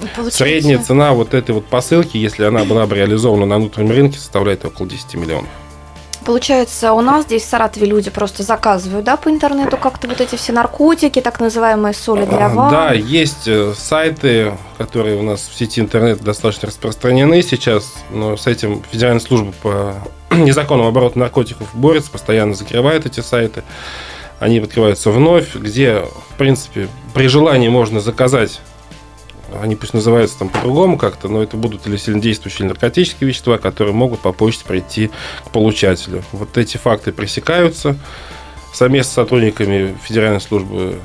Получается... 0.00 0.44
Средняя 0.44 0.78
цена 0.78 1.12
вот 1.12 1.34
этой 1.34 1.52
вот 1.54 1.66
посылки, 1.66 2.16
если 2.16 2.44
она 2.44 2.64
была 2.64 2.86
бы 2.86 2.96
реализована 2.96 3.46
на 3.46 3.56
внутреннем 3.56 3.90
рынке, 3.92 4.18
составляет 4.18 4.64
около 4.64 4.88
10 4.88 5.14
миллионов. 5.14 5.48
Получается, 6.24 6.92
у 6.92 7.00
нас 7.02 7.24
здесь 7.24 7.42
в 7.42 7.48
Саратове 7.48 7.86
люди 7.86 8.10
просто 8.10 8.42
заказывают, 8.42 9.04
да, 9.04 9.16
по 9.16 9.28
интернету 9.28 9.76
как-то 9.76 10.08
вот 10.08 10.20
эти 10.20 10.36
все 10.36 10.52
наркотики, 10.52 11.20
так 11.20 11.38
называемые 11.38 11.92
соли 11.92 12.24
для 12.24 12.48
ванн. 12.48 12.70
Да, 12.70 12.92
есть 12.92 13.46
э, 13.46 13.74
сайты, 13.76 14.56
которые 14.78 15.18
у 15.18 15.22
нас 15.22 15.40
в 15.40 15.56
сети 15.56 15.80
интернет 15.80 16.22
достаточно 16.22 16.68
распространены 16.68 17.42
сейчас, 17.42 17.92
но 18.10 18.36
с 18.36 18.46
этим 18.46 18.82
Федеральная 18.90 19.20
служба 19.20 19.52
по 19.62 19.94
незаконному 20.34 20.88
обороту 20.88 21.18
наркотиков 21.18 21.68
борется, 21.74 22.10
постоянно 22.10 22.54
закрывает 22.54 23.04
эти 23.04 23.20
сайты. 23.20 23.62
Они 24.40 24.58
открываются 24.58 25.10
вновь, 25.10 25.54
где, 25.54 26.06
в 26.30 26.38
принципе, 26.38 26.88
при 27.12 27.28
желании 27.28 27.68
можно 27.68 28.00
заказать 28.00 28.60
они 29.60 29.76
пусть 29.76 29.94
называются 29.94 30.38
там 30.38 30.48
по-другому 30.48 30.98
как-то, 30.98 31.28
но 31.28 31.42
это 31.42 31.56
будут 31.56 31.86
или 31.86 31.96
сильнодействующие 31.96 32.68
наркотические 32.68 33.28
вещества, 33.28 33.58
которые 33.58 33.94
могут 33.94 34.20
по 34.20 34.32
почте 34.32 34.64
прийти 34.64 35.10
к 35.44 35.50
получателю. 35.50 36.22
Вот 36.32 36.56
эти 36.58 36.76
факты 36.76 37.12
пресекаются 37.12 37.96
совместно 38.72 39.10
с 39.10 39.14
сотрудниками 39.14 39.96
Федеральной 40.02 40.40
службы 40.40 41.00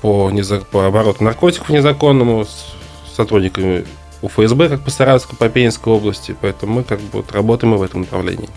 по, 0.00 0.30
незак... 0.30 0.66
по 0.66 0.86
обороту 0.86 1.24
наркотиков 1.24 1.68
незаконному, 1.68 2.44
с 2.44 3.14
сотрудниками 3.14 3.84
УФСБ, 4.22 4.68
как 4.68 4.82
по 4.82 4.90
Саратовской, 4.90 5.36
по 5.36 5.48
Пенинской 5.48 5.92
области, 5.92 6.36
поэтому 6.40 6.74
мы 6.74 6.84
как 6.84 7.00
бы 7.00 7.18
вот 7.18 7.32
работаем 7.32 7.74
и 7.74 7.78
в 7.78 7.82
этом 7.82 8.00
направлении. 8.00 8.48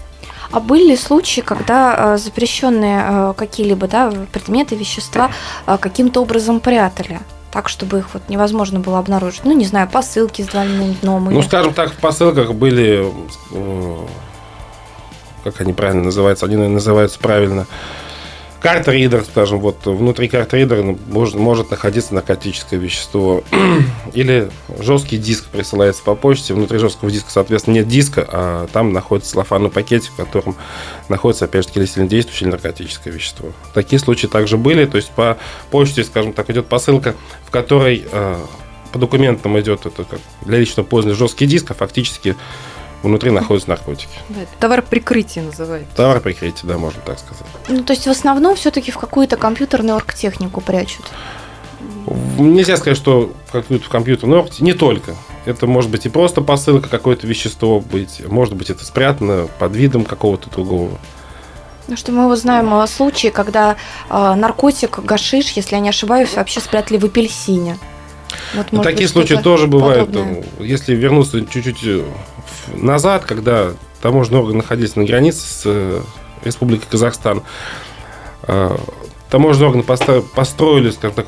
А 0.52 0.60
были 0.60 0.90
ли 0.90 0.98
случаи, 0.98 1.42
когда 1.42 2.16
э, 2.16 2.18
запрещенные 2.18 3.04
э, 3.06 3.34
какие-либо 3.38 3.88
да, 3.88 4.12
предметы, 4.34 4.76
вещества 4.76 5.32
э, 5.66 5.78
каким-то 5.80 6.22
образом 6.22 6.60
прятали? 6.60 7.20
Так, 7.52 7.70
чтобы 7.70 8.00
их 8.00 8.14
вот 8.14 8.24
невозможно 8.30 8.80
было 8.80 8.98
обнаружить. 9.00 9.44
Ну, 9.44 9.52
не 9.52 9.66
знаю, 9.66 9.88
посылки 9.90 10.42
с 10.42 10.48
двойным 10.48 10.94
дном. 11.02 11.26
Ну, 11.26 11.32
или... 11.32 11.42
скажем 11.42 11.74
так, 11.74 11.92
в 11.92 11.98
посылках 11.98 12.54
были, 12.54 13.12
э, 13.52 13.98
как 15.44 15.60
они 15.62 15.74
правильно 15.74 16.06
называются, 16.06 16.46
они 16.46 16.56
называются 16.56 17.20
правильно, 17.20 17.68
карт-ридер, 18.62 19.24
скажем, 19.24 19.60
вот 19.60 19.86
внутри 19.86 20.28
карт-ридера 20.28 20.96
может, 21.08 21.36
может 21.36 21.72
находиться 21.72 22.14
наркотическое 22.14 22.80
вещество. 22.80 23.44
Или 24.14 24.50
жесткий 24.80 25.18
диск 25.18 25.48
присылается 25.48 26.04
по 26.04 26.16
почте. 26.16 26.54
Внутри 26.54 26.78
жесткого 26.78 27.10
диска, 27.12 27.32
соответственно, 27.32 27.76
нет 27.76 27.88
диска, 27.88 28.26
а 28.32 28.68
там 28.72 28.94
находится 28.94 29.32
целлофанный 29.32 29.70
пакетик, 29.70 30.12
в 30.12 30.16
котором 30.16 30.56
находится, 31.10 31.46
опять 31.46 31.66
же, 31.66 31.72
или 31.76 31.86
сильнодействующее 31.86 32.48
или 32.48 32.52
наркотическое 32.52 33.12
вещество. 33.12 33.50
Такие 33.74 34.00
случаи 34.00 34.28
также 34.28 34.58
были. 34.58 34.86
То 34.86 34.98
есть 34.98 35.10
по 35.12 35.38
почте, 35.72 36.04
скажем 36.04 36.34
так, 36.34 36.50
идет 36.52 36.68
посылка, 36.68 37.16
в 37.46 37.52
которой 37.52 38.06
э, 38.12 38.40
по 38.92 39.00
документам 39.00 39.60
идет 39.60 39.86
это 39.86 40.04
как 40.04 40.20
для 40.42 40.60
личного 40.60 40.86
пользования 40.86 41.18
жесткий 41.18 41.48
диск, 41.48 41.72
а 41.72 41.74
фактически 41.74 42.36
внутри 43.04 43.32
находятся 43.32 43.70
наркотики. 43.70 44.18
Да, 44.30 44.42
товар 44.60 44.82
прикрытия 44.82 45.44
называется. 45.44 45.96
Товар 45.96 46.20
прикрытия, 46.20 46.68
да, 46.68 46.78
можно 46.78 47.02
так 47.06 47.20
сказать. 47.20 47.46
Ну, 47.68 47.84
то 47.84 47.94
есть 47.94 48.06
в 48.08 48.10
основном 48.10 48.56
все-таки 48.56 48.92
в 48.92 48.98
какую-то 48.98 49.38
компьютерную 49.38 49.96
оргтехнику 49.96 50.62
прячут. 50.62 51.06
Нельзя 52.38 52.78
сказать, 52.78 52.98
что 52.98 53.34
какую-то 53.52 53.86
в 53.86 53.90
компьютерную 53.90 54.40
оргтехнику, 54.40 54.66
не 54.66 54.74
только. 54.74 55.16
Это 55.46 55.66
может 55.66 55.90
быть 55.90 56.06
и 56.06 56.10
просто 56.10 56.42
посылка, 56.42 56.88
какое-то 56.90 57.26
вещество 57.26 57.80
быть, 57.80 58.22
может 58.28 58.56
быть 58.56 58.70
это 58.70 58.86
спрятано 58.86 59.48
под 59.60 59.76
видом 59.76 60.06
какого-то 60.06 60.50
другого. 60.50 61.00
Ну 61.88 61.98
что 61.98 62.12
мы 62.12 62.28
вот 62.28 62.38
знаем 62.38 62.74
о 62.74 62.86
случае, 62.88 63.32
когда 63.32 63.76
э, 64.10 64.36
наркотик, 64.36 65.00
гашиш, 65.00 65.52
если 65.52 65.76
я 65.76 65.82
не 65.82 65.90
ошибаюсь, 65.90 66.36
вообще 66.36 66.60
спрятали 66.60 66.98
в 66.98 67.06
апельсине. 67.06 67.78
Вот, 68.54 68.68
ну, 68.72 68.82
такие 68.82 69.08
случаи 69.08 69.34
тоже 69.36 69.68
бывают. 69.68 70.08
Подобное. 70.08 70.44
Если 70.60 70.96
вернуться 70.96 71.46
чуть-чуть 71.46 71.84
э, 71.84 72.04
назад, 72.74 73.26
когда 73.26 73.72
таможенные 74.02 74.42
органы 74.42 74.58
находились 74.58 74.96
на 74.96 75.04
границе 75.04 75.40
с 75.40 75.62
э, 75.66 76.02
Республикой 76.44 76.88
Казахстан, 76.90 77.44
э, 78.44 78.78
таможенные 79.30 79.70
органы 79.70 79.84
построили, 79.84 80.92
скажем 80.92 81.16
так, 81.16 81.28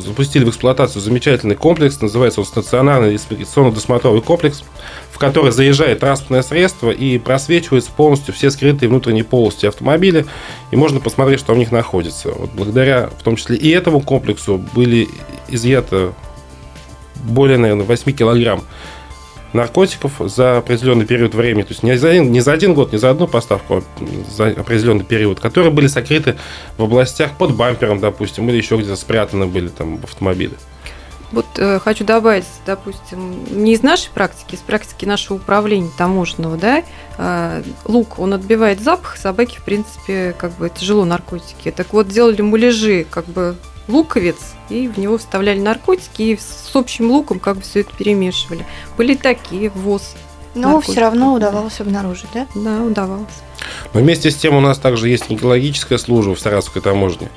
запустили 0.00 0.44
в 0.44 0.50
эксплуатацию 0.50 1.00
замечательный 1.00 1.54
комплекс, 1.54 2.00
называется 2.00 2.40
он 2.40 2.46
стационарный 2.46 3.14
инспекционно-досмотровый 3.14 4.20
комплекс, 4.20 4.64
в 5.12 5.18
который 5.18 5.52
заезжает 5.52 6.00
транспортное 6.00 6.42
средство 6.42 6.90
и 6.90 7.18
просвечиваются 7.18 7.90
полностью 7.92 8.34
все 8.34 8.50
скрытые 8.50 8.88
внутренние 8.88 9.24
полости 9.24 9.64
автомобиля, 9.66 10.26
и 10.72 10.76
можно 10.76 10.98
посмотреть, 10.98 11.38
что 11.38 11.54
в 11.54 11.56
них 11.56 11.70
находится. 11.70 12.30
Вот 12.32 12.50
благодаря, 12.52 13.08
в 13.18 13.22
том 13.22 13.36
числе 13.36 13.56
и 13.56 13.70
этому 13.70 14.00
комплексу, 14.00 14.58
были 14.74 15.08
изъяты 15.48 16.12
более, 17.14 17.58
наверное, 17.58 17.86
8 17.86 18.12
килограмм 18.12 18.64
наркотиков 19.52 20.12
за 20.18 20.58
определенный 20.58 21.06
период 21.06 21.34
времени, 21.34 21.62
то 21.62 21.72
есть 21.72 21.82
не 21.82 21.96
за, 21.96 22.10
один, 22.10 22.32
не 22.32 22.40
за 22.40 22.52
один 22.52 22.74
год, 22.74 22.92
не 22.92 22.98
за 22.98 23.10
одну 23.10 23.26
поставку, 23.26 23.76
а 23.76 23.82
за 24.30 24.48
определенный 24.48 25.04
период, 25.04 25.40
которые 25.40 25.72
были 25.72 25.86
сокрыты 25.86 26.36
в 26.76 26.82
областях 26.82 27.32
под 27.38 27.54
бампером, 27.54 28.00
допустим, 28.00 28.48
или 28.48 28.56
еще 28.56 28.76
где-то 28.76 28.96
спрятаны 28.96 29.46
были 29.46 29.68
там 29.68 29.98
в 29.98 30.04
автомобиле. 30.04 30.54
Вот 31.32 31.46
э, 31.56 31.80
хочу 31.80 32.04
добавить, 32.04 32.46
допустим, 32.64 33.44
не 33.50 33.72
из 33.72 33.82
нашей 33.82 34.10
практики, 34.10 34.54
из 34.54 34.60
практики 34.60 35.04
нашего 35.04 35.36
управления 35.36 35.90
таможенного, 35.98 36.56
да, 36.56 36.84
э, 37.18 37.62
лук, 37.84 38.20
он 38.20 38.34
отбивает 38.34 38.80
запах, 38.80 39.16
собаки, 39.16 39.58
в 39.58 39.64
принципе, 39.64 40.34
как 40.38 40.52
бы 40.52 40.70
тяжело 40.70 41.04
наркотики. 41.04 41.72
Так 41.72 41.92
вот, 41.92 42.08
делали 42.08 42.42
муляжи, 42.42 43.04
как 43.10 43.26
бы 43.26 43.56
луковец, 43.88 44.36
и 44.68 44.88
в 44.88 44.98
него 44.98 45.18
вставляли 45.18 45.60
наркотики, 45.60 46.22
и 46.22 46.36
с 46.36 46.70
общим 46.74 47.10
луком 47.10 47.38
как 47.38 47.56
бы 47.56 47.62
все 47.62 47.80
это 47.80 47.94
перемешивали. 47.96 48.66
Были 48.96 49.14
такие 49.14 49.70
ВОЗ. 49.70 50.14
Но 50.54 50.68
наркотики. 50.68 50.92
все 50.92 51.00
равно 51.00 51.34
удавалось 51.34 51.80
обнаружить, 51.80 52.28
да? 52.32 52.46
Да, 52.54 52.82
удавалось. 52.82 53.26
Но 53.92 54.00
вместе 54.00 54.30
с 54.30 54.36
тем 54.36 54.54
у 54.54 54.60
нас 54.60 54.78
также 54.78 55.08
есть 55.08 55.24
экологическая 55.28 55.98
служба 55.98 56.34
в 56.34 56.40
Саратовской 56.40 56.80
таможне. 56.80 57.30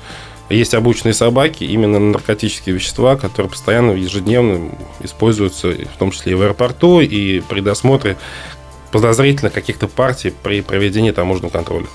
Есть 0.48 0.74
обученные 0.74 1.14
собаки 1.14 1.62
именно 1.62 2.00
на 2.00 2.10
наркотические 2.12 2.74
вещества, 2.74 3.16
которые 3.16 3.50
постоянно, 3.50 3.92
ежедневно 3.92 4.72
используются, 5.00 5.68
в 5.68 5.98
том 5.98 6.10
числе 6.10 6.32
и 6.32 6.34
в 6.34 6.42
аэропорту, 6.42 7.00
и 7.00 7.40
при 7.40 7.60
досмотре 7.60 8.16
подозрительно 8.90 9.50
каких-то 9.50 9.86
партий 9.86 10.34
при 10.42 10.60
проведении 10.62 11.12
таможенного 11.12 11.52
контроля. 11.52 11.86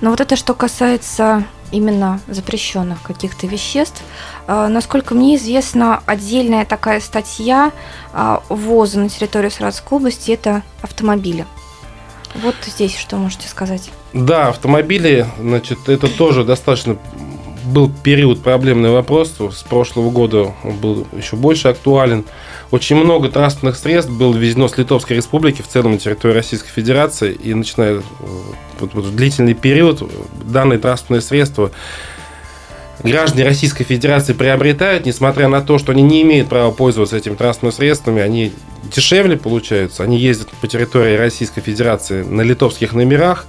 Но 0.00 0.10
вот 0.10 0.20
это 0.20 0.34
что 0.34 0.54
касается 0.54 1.44
именно 1.72 2.20
запрещенных 2.28 3.02
каких-то 3.02 3.46
веществ. 3.46 4.02
А, 4.46 4.68
Насколько 4.68 5.14
мне 5.14 5.36
известно, 5.36 6.02
отдельная 6.06 6.64
такая 6.64 7.00
статья 7.00 7.72
а, 8.12 8.42
ввоза 8.48 9.00
на 9.00 9.08
территорию 9.08 9.50
Саратовской 9.50 9.98
области– 9.98 10.30
это 10.32 10.62
автомобили. 10.82 11.46
Вот 12.34 12.54
здесь 12.64 12.96
что 12.96 13.16
можете 13.16 13.48
сказать? 13.48 13.90
Да, 14.12 14.48
автомобили, 14.48 15.26
значит, 15.38 15.88
это 15.88 16.08
тоже 16.08 16.44
достаточно 16.44 16.96
был 17.64 17.90
период 18.02 18.42
проблемный 18.42 18.90
вопрос. 18.90 19.34
С 19.38 19.62
прошлого 19.62 20.10
года 20.10 20.54
он 20.64 20.76
был 20.76 21.06
еще 21.16 21.36
больше 21.36 21.68
актуален. 21.68 22.24
Очень 22.70 22.96
много 22.96 23.28
транспортных 23.28 23.76
средств 23.76 24.12
было 24.12 24.34
ввезено 24.34 24.68
с 24.68 24.78
Литовской 24.78 25.16
Республики 25.16 25.62
в 25.62 25.68
целом 25.68 25.92
на 25.92 25.98
территорию 25.98 26.36
Российской 26.36 26.70
Федерации. 26.70 27.32
И 27.32 27.52
начиная 27.54 27.94
э, 27.94 28.02
вот, 28.78 28.94
вот, 28.94 29.14
длительный 29.14 29.54
период 29.54 30.02
данные 30.44 30.78
транспортные 30.78 31.20
средства 31.20 31.70
граждане 33.02 33.44
Российской 33.44 33.84
Федерации 33.84 34.32
приобретают, 34.32 35.06
несмотря 35.06 35.48
на 35.48 35.62
то, 35.62 35.78
что 35.78 35.92
они 35.92 36.02
не 36.02 36.22
имеют 36.22 36.48
права 36.48 36.70
пользоваться 36.70 37.16
этими 37.16 37.34
транспортными 37.34 37.72
средствами, 37.72 38.22
они 38.22 38.52
дешевле 38.94 39.36
получаются, 39.36 40.02
они 40.02 40.18
ездят 40.18 40.48
по 40.60 40.66
территории 40.66 41.16
Российской 41.16 41.60
Федерации 41.60 42.22
на 42.22 42.42
литовских 42.42 42.92
номерах, 42.92 43.46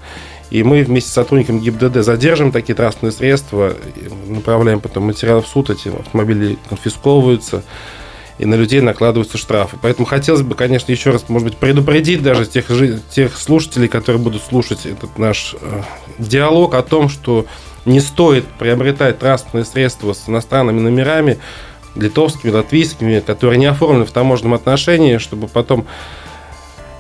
и 0.52 0.64
мы 0.64 0.84
вместе 0.84 1.10
с 1.10 1.14
сотрудниками 1.14 1.60
ГИБДД 1.60 2.04
задерживаем 2.04 2.52
такие 2.52 2.76
транспортные 2.76 3.14
средства, 3.14 3.74
направляем 4.28 4.82
потом 4.82 5.06
материалы 5.06 5.42
в 5.42 5.48
суд, 5.48 5.70
эти 5.70 5.88
автомобили 5.88 6.60
конфисковываются, 6.68 7.64
и 8.38 8.46
на 8.46 8.56
людей 8.56 8.82
накладываются 8.82 9.38
штрафы. 9.38 9.78
Поэтому 9.82 10.06
хотелось 10.06 10.42
бы, 10.42 10.56
конечно, 10.56 10.92
еще 10.92 11.12
раз, 11.12 11.30
может 11.30 11.48
быть, 11.48 11.58
предупредить 11.58 12.22
даже 12.22 12.46
тех, 12.46 12.66
тех 13.10 13.38
слушателей, 13.38 13.88
которые 13.88 14.22
будут 14.22 14.44
слушать 14.44 14.86
этот 14.86 15.18
наш 15.18 15.56
э, 15.62 15.84
диалог 16.18 16.74
о 16.74 16.82
том, 16.82 17.08
что 17.08 17.46
не 17.86 18.02
стоит 18.02 18.46
приобретать 18.60 19.20
транспортные 19.20 19.64
средства 19.64 20.12
с 20.12 20.28
иностранными 20.28 20.82
номерами, 20.82 21.40
литовскими, 21.96 22.52
латвийскими, 22.52 23.20
которые 23.20 23.58
не 23.58 23.68
оформлены 23.68 24.06
в 24.06 24.12
таможенном 24.12 24.54
отношении, 24.54 25.18
чтобы 25.18 25.48
потом 25.48 25.86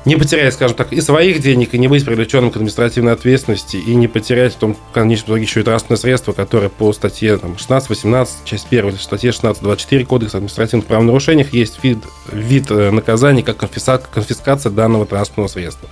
не 0.03 0.15
потерять, 0.15 0.53
скажем 0.53 0.75
так, 0.75 0.93
и 0.93 1.01
своих 1.01 1.41
денег, 1.41 1.73
и 1.73 1.77
не 1.77 1.87
быть 1.87 2.03
привлеченным 2.03 2.51
к 2.51 2.55
административной 2.55 3.13
ответственности, 3.13 3.77
и 3.77 3.93
не 3.95 4.07
потерять 4.07 4.53
в 4.53 4.57
том 4.57 4.75
в 4.75 4.93
конечном 4.93 5.31
итоге 5.35 5.43
еще 5.43 5.59
и 5.59 5.63
транспортное 5.63 5.97
средство, 5.97 6.33
которое 6.33 6.69
по 6.69 6.91
статье 6.93 7.37
там, 7.37 7.51
16-18, 7.53 8.29
часть 8.45 8.67
1, 8.71 8.97
статье 8.97 9.29
16-24 9.29 10.05
Кодекса 10.05 10.37
административных 10.37 10.87
правонарушениях 10.87 11.53
есть 11.53 11.83
вид, 11.83 11.99
вид 12.31 12.69
наказания, 12.69 13.43
как 13.43 13.57
конфискация, 13.57 14.71
данного 14.71 15.05
транспортного 15.05 15.47
средства. 15.47 15.87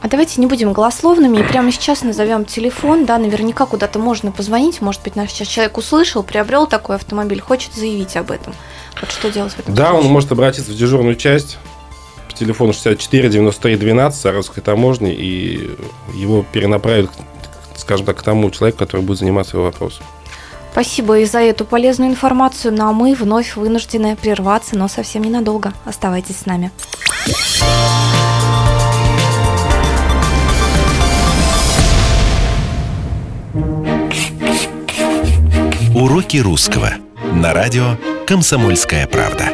А 0.00 0.08
давайте 0.08 0.40
не 0.40 0.46
будем 0.46 0.72
голословными 0.72 1.38
и 1.38 1.42
прямо 1.42 1.72
сейчас 1.72 2.02
назовем 2.02 2.44
телефон, 2.44 3.04
да, 3.04 3.18
наверняка 3.18 3.66
куда-то 3.66 3.98
можно 3.98 4.30
позвонить, 4.30 4.80
может 4.80 5.02
быть, 5.02 5.16
наш 5.16 5.30
сейчас 5.30 5.48
человек 5.48 5.76
услышал, 5.76 6.22
приобрел 6.22 6.68
такой 6.68 6.94
автомобиль, 6.94 7.40
хочет 7.40 7.74
заявить 7.74 8.16
об 8.16 8.30
этом. 8.30 8.54
Вот 9.00 9.10
что 9.10 9.28
делать 9.28 9.52
в 9.54 9.58
этом 9.58 9.74
Да, 9.74 9.88
случае? 9.88 10.06
он 10.06 10.12
может 10.12 10.30
обратиться 10.30 10.70
в 10.70 10.76
дежурную 10.76 11.16
часть 11.16 11.58
телефону 12.38 12.72
64 12.72 13.28
93 13.28 13.76
12 13.76 14.20
Саратовской 14.20 14.62
таможни, 14.62 15.12
и 15.12 15.70
его 16.14 16.44
перенаправят, 16.52 17.10
скажем 17.76 18.06
так, 18.06 18.18
к 18.18 18.22
тому 18.22 18.50
человеку, 18.50 18.78
который 18.78 19.00
будет 19.00 19.18
заниматься 19.18 19.56
его 19.56 19.66
вопросом. 19.66 20.04
Спасибо 20.72 21.18
и 21.18 21.24
за 21.24 21.40
эту 21.40 21.64
полезную 21.64 22.10
информацию, 22.10 22.72
ну 22.72 22.88
а 22.88 22.92
мы 22.92 23.14
вновь 23.14 23.56
вынуждены 23.56 24.16
прерваться, 24.16 24.76
но 24.76 24.86
совсем 24.86 25.22
ненадолго. 25.22 25.72
Оставайтесь 25.84 26.36
с 26.36 26.46
нами. 26.46 26.70
Уроки 35.94 36.36
русского 36.36 36.92
на 37.32 37.52
радио 37.52 37.96
«Комсомольская 38.26 39.08
правда». 39.08 39.50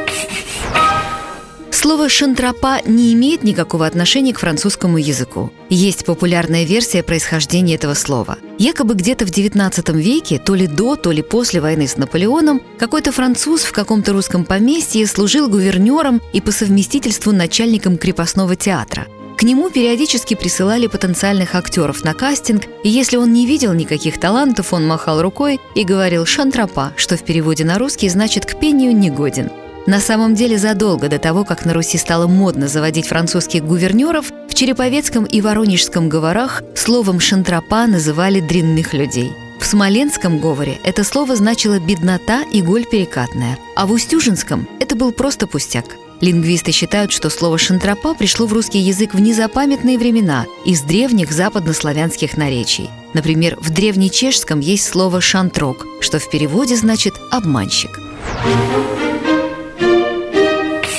Слово 1.84 2.08
«шантропа» 2.08 2.80
не 2.86 3.12
имеет 3.12 3.44
никакого 3.44 3.84
отношения 3.84 4.32
к 4.32 4.38
французскому 4.38 4.96
языку. 4.96 5.52
Есть 5.68 6.06
популярная 6.06 6.64
версия 6.64 7.02
происхождения 7.02 7.74
этого 7.74 7.92
слова. 7.92 8.38
Якобы 8.58 8.94
где-то 8.94 9.26
в 9.26 9.28
XIX 9.28 9.92
веке, 10.00 10.38
то 10.38 10.54
ли 10.54 10.66
до, 10.66 10.96
то 10.96 11.10
ли 11.10 11.20
после 11.20 11.60
войны 11.60 11.86
с 11.86 11.98
Наполеоном, 11.98 12.62
какой-то 12.78 13.12
француз 13.12 13.64
в 13.64 13.72
каком-то 13.72 14.14
русском 14.14 14.46
поместье 14.46 15.06
служил 15.06 15.46
гувернером 15.50 16.22
и 16.32 16.40
по 16.40 16.52
совместительству 16.52 17.32
начальником 17.32 17.98
крепостного 17.98 18.56
театра. 18.56 19.06
К 19.36 19.42
нему 19.42 19.68
периодически 19.68 20.32
присылали 20.32 20.86
потенциальных 20.86 21.54
актеров 21.54 22.02
на 22.02 22.14
кастинг, 22.14 22.62
и 22.82 22.88
если 22.88 23.18
он 23.18 23.30
не 23.34 23.44
видел 23.44 23.74
никаких 23.74 24.18
талантов, 24.18 24.72
он 24.72 24.86
махал 24.86 25.20
рукой 25.20 25.60
и 25.74 25.84
говорил 25.84 26.24
«шантропа», 26.24 26.94
что 26.96 27.18
в 27.18 27.24
переводе 27.24 27.66
на 27.66 27.78
русский 27.78 28.08
значит 28.08 28.46
«к 28.46 28.58
пению 28.58 28.96
негоден». 28.96 29.50
На 29.86 30.00
самом 30.00 30.34
деле, 30.34 30.56
задолго 30.56 31.08
до 31.08 31.18
того, 31.18 31.44
как 31.44 31.66
на 31.66 31.74
Руси 31.74 31.98
стало 31.98 32.26
модно 32.26 32.68
заводить 32.68 33.06
французских 33.06 33.64
гувернеров, 33.64 34.32
в 34.48 34.54
Череповецком 34.54 35.24
и 35.24 35.42
Воронежском 35.42 36.08
говорах 36.08 36.62
словом 36.74 37.20
«шантропа» 37.20 37.86
называли 37.86 38.40
дрянных 38.40 38.94
людей. 38.94 39.32
В 39.60 39.66
смоленском 39.66 40.38
говоре 40.38 40.78
это 40.84 41.04
слово 41.04 41.36
значило 41.36 41.78
«беднота» 41.78 42.42
и 42.50 42.62
«голь 42.62 42.86
перекатная», 42.86 43.58
а 43.76 43.86
в 43.86 43.92
устюжинском 43.92 44.66
это 44.80 44.96
был 44.96 45.12
просто 45.12 45.46
пустяк. 45.46 45.84
Лингвисты 46.22 46.72
считают, 46.72 47.12
что 47.12 47.28
слово 47.28 47.58
«шантропа» 47.58 48.14
пришло 48.14 48.46
в 48.46 48.54
русский 48.54 48.78
язык 48.78 49.12
в 49.12 49.20
незапамятные 49.20 49.98
времена 49.98 50.46
из 50.64 50.80
древних 50.80 51.30
западнославянских 51.30 52.38
наречий. 52.38 52.88
Например, 53.12 53.58
в 53.60 53.70
древнечешском 53.70 54.60
есть 54.60 54.88
слово 54.88 55.20
«шантрок», 55.20 55.84
что 56.00 56.18
в 56.18 56.30
переводе 56.30 56.76
значит 56.76 57.14
«обманщик». 57.30 58.00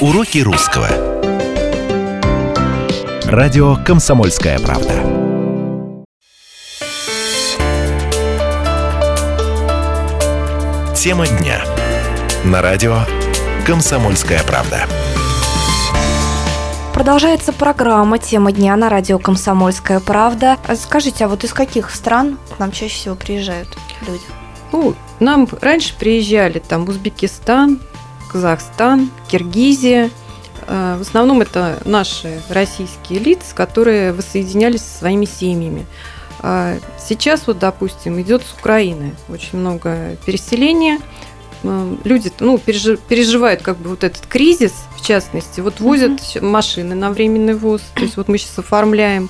Уроки 0.01 0.39
русского. 0.39 0.89
Радио 3.23 3.77
«Комсомольская 3.86 4.60
правда». 4.60 4.91
Тема 10.93 11.25
дня. 11.27 11.63
На 12.43 12.62
радио 12.62 12.97
«Комсомольская 13.65 14.43
правда». 14.43 14.81
Продолжается 16.93 17.53
программа 17.53 18.17
«Тема 18.17 18.51
дня» 18.51 18.75
на 18.75 18.89
радио 18.89 19.17
«Комсомольская 19.17 20.01
правда». 20.01 20.58
Скажите, 20.75 21.23
а 21.23 21.29
вот 21.29 21.45
из 21.45 21.53
каких 21.53 21.89
стран 21.89 22.38
к 22.53 22.60
нам 22.60 22.73
чаще 22.73 22.95
всего 22.95 23.15
приезжают 23.15 23.69
люди? 24.05 24.25
Ну, 24.73 24.93
нам 25.21 25.47
раньше 25.62 25.95
приезжали 25.97 26.60
там 26.60 26.86
Узбекистан, 26.89 27.79
Казахстан, 28.39 29.12
Киргизия. 29.30 30.10
Э, 30.67 30.98
В 30.98 31.02
основном 31.04 31.39
это 31.39 31.80
наши 31.86 32.41
российские 32.50 33.19
лица, 33.19 33.56
которые 33.56 34.12
воссоединялись 34.12 34.82
со 34.82 34.98
своими 35.00 35.24
семьями. 35.24 35.86
А 36.41 36.76
Сейчас 37.00 37.48
вот, 37.48 37.60
допустим, 37.60 38.19
идет 38.19 38.41
с 38.43 38.52
Украины 38.60 39.15
очень 39.30 39.58
много 39.60 40.17
переселения. 40.26 41.00
Э, 41.63 41.95
Люди 42.04 42.30
ну, 42.41 42.58
пережи- 42.58 43.00
переживают 43.08 43.62
как 43.62 43.78
бы 43.78 43.88
вот 43.91 44.04
этот 44.04 44.26
кризис, 44.28 44.74
в 44.98 45.06
частности. 45.08 45.62
Вот 45.62 45.80
возят 45.80 46.21
щ- 46.21 46.41
машины 46.41 46.93
на 46.93 47.12
временный 47.12 47.54
ввоз. 47.56 47.84
То 47.93 48.02
есть 48.02 48.17
вот 48.17 48.28
мы 48.28 48.38
сейчас 48.38 48.60
оформляем 48.60 49.30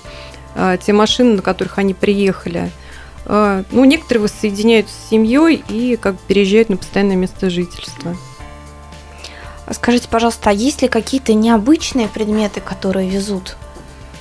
э, 0.55 0.79
те 0.83 0.93
машины, 0.93 1.35
на 1.35 1.41
которых 1.43 1.77
они 1.77 1.93
приехали. 1.93 2.71
Ну, 3.27 3.85
некоторые 3.85 4.21
воссоединяются 4.23 4.93
с 4.93 5.09
семьей 5.09 5.63
и 5.67 5.95
как 5.99 6.13
бы 6.13 6.19
переезжают 6.27 6.69
на 6.69 6.77
постоянное 6.77 7.15
место 7.15 7.49
жительства. 7.49 8.15
Скажите, 9.71 10.07
пожалуйста, 10.07 10.51
а 10.51 10.53
есть 10.53 10.81
ли 10.81 10.87
какие-то 10.87 11.33
необычные 11.33 12.07
предметы, 12.07 12.61
которые 12.61 13.09
везут? 13.09 13.57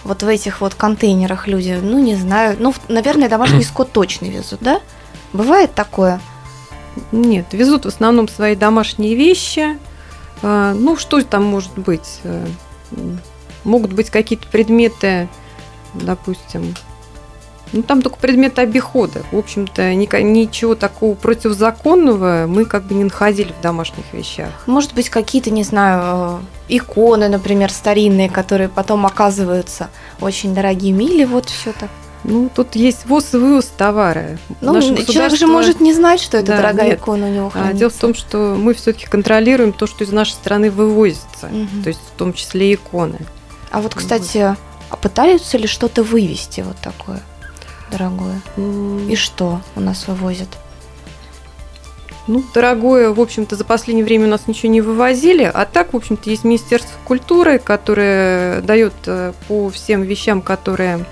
Вот 0.03 0.23
в 0.23 0.29
этих 0.29 0.61
вот 0.61 0.75
контейнерах 0.75 1.47
люди, 1.47 1.79
ну, 1.81 1.99
не 1.99 2.15
знаю, 2.15 2.57
ну, 2.59 2.75
наверное, 2.89 3.29
домашний 3.29 3.65
скот 3.65 3.93
точно 3.93 4.27
везут, 4.27 4.61
да? 4.61 4.81
Бывает 5.33 5.75
такое? 5.75 6.21
Нет, 7.13 7.47
везут 7.53 7.85
в 7.85 7.89
основном 7.89 8.29
свои 8.29 8.55
домашние 8.55 9.15
вещи. 9.15 9.79
А, 10.43 10.75
Ну, 10.75 10.97
что 10.97 11.23
там 11.23 11.45
может 11.45 11.77
быть? 11.77 12.21
Э, 12.25 12.47
Могут 13.65 13.95
быть 13.95 14.11
какие-то 14.11 14.47
предметы, 14.47 15.29
допустим, 15.95 16.75
ну, 17.75 17.83
там 17.83 18.03
только 18.03 18.17
предметы 18.19 18.63
обихода. 18.63 19.23
В 19.33 19.37
общем-то, 19.37 19.93
ничего 19.95 20.77
такого 20.77 21.15
противозаконного 21.15 22.47
мы 22.47 22.67
как 22.67 22.85
бы 22.85 22.95
не 22.95 23.05
находили 23.05 23.53
в 23.53 23.61
домашних 23.61 24.05
вещах. 24.13 24.49
Может 24.67 24.95
быть, 24.95 25.11
какие-то, 25.11 25.51
не 25.51 25.65
знаю, 25.65 26.41
э, 26.69 26.77
иконы, 26.77 27.29
например, 27.29 27.71
старинные, 27.73 28.31
которые 28.31 28.69
потом 28.69 29.05
оказываются 29.07 29.89
очень 30.21 30.55
дорогими, 30.55 31.03
или 31.05 31.25
вот 31.25 31.47
все 31.47 31.73
так? 31.73 31.91
Ну, 32.23 32.49
тут 32.55 32.77
есть 32.77 33.07
ВОЗ 33.07 33.35
и 33.35 33.37
вывоз 33.39 33.67
товара. 33.67 34.39
Ну, 34.61 34.75
Наше 34.75 35.05
человек 35.05 35.37
же 35.37 35.47
может 35.49 35.81
не 35.81 35.93
знать, 35.93 36.21
что 36.21 36.39
это 36.39 36.53
Да, 36.53 36.57
дорогая 36.59 36.91
нет. 36.91 37.01
икона 37.01 37.27
у 37.27 37.31
него 37.31 37.47
А, 37.49 37.51
хранится. 37.51 37.77
Дело 37.79 37.91
в 37.91 37.95
том, 37.97 38.15
что 38.15 38.57
мы 38.59 38.73
все-таки 38.75 39.07
контролируем 39.07 39.73
то, 39.73 39.87
что 39.89 40.05
из 40.05 40.13
нашей 40.13 40.33
страны 40.33 40.71
вывозится, 40.71 41.49
Мгм. 41.51 41.83
то 41.83 41.89
есть 41.89 42.01
в 42.01 42.17
том 42.17 42.33
числе 42.33 42.73
иконы. 42.75 43.19
А 43.71 43.81
вот, 43.81 43.95
кстати, 43.95 44.57
а 44.91 44.97
пытаются 44.97 45.59
ли 45.59 45.67
что-то 45.67 46.03
вывести 46.05 46.61
вот 46.63 46.77
такое 46.77 47.21
дорогое? 47.95 48.41
И 49.09 49.17
что 49.17 49.61
у 49.77 49.81
нас 49.81 50.07
вывозят? 50.09 50.49
Ну, 52.27 52.43
дорогое, 52.55 53.11
в 53.11 53.21
общем-то, 53.21 53.55
за 53.55 53.65
последнее 53.65 54.05
время 54.05 54.27
у 54.27 54.31
нас 54.31 54.47
ничего 54.47 54.73
не 54.73 54.81
вывозили, 54.81 55.45
а 55.45 55.67
так, 55.67 55.93
в 55.93 55.97
общем-то, 55.97 56.31
есть 56.31 56.45
Министерство 56.45 56.99
культуры, 57.05 57.59
которое 57.59 58.63
дает 58.63 58.95
э, 59.07 59.35
по 59.47 59.69
всем 59.69 60.03
вещам, 60.03 60.41
которые 60.41 61.05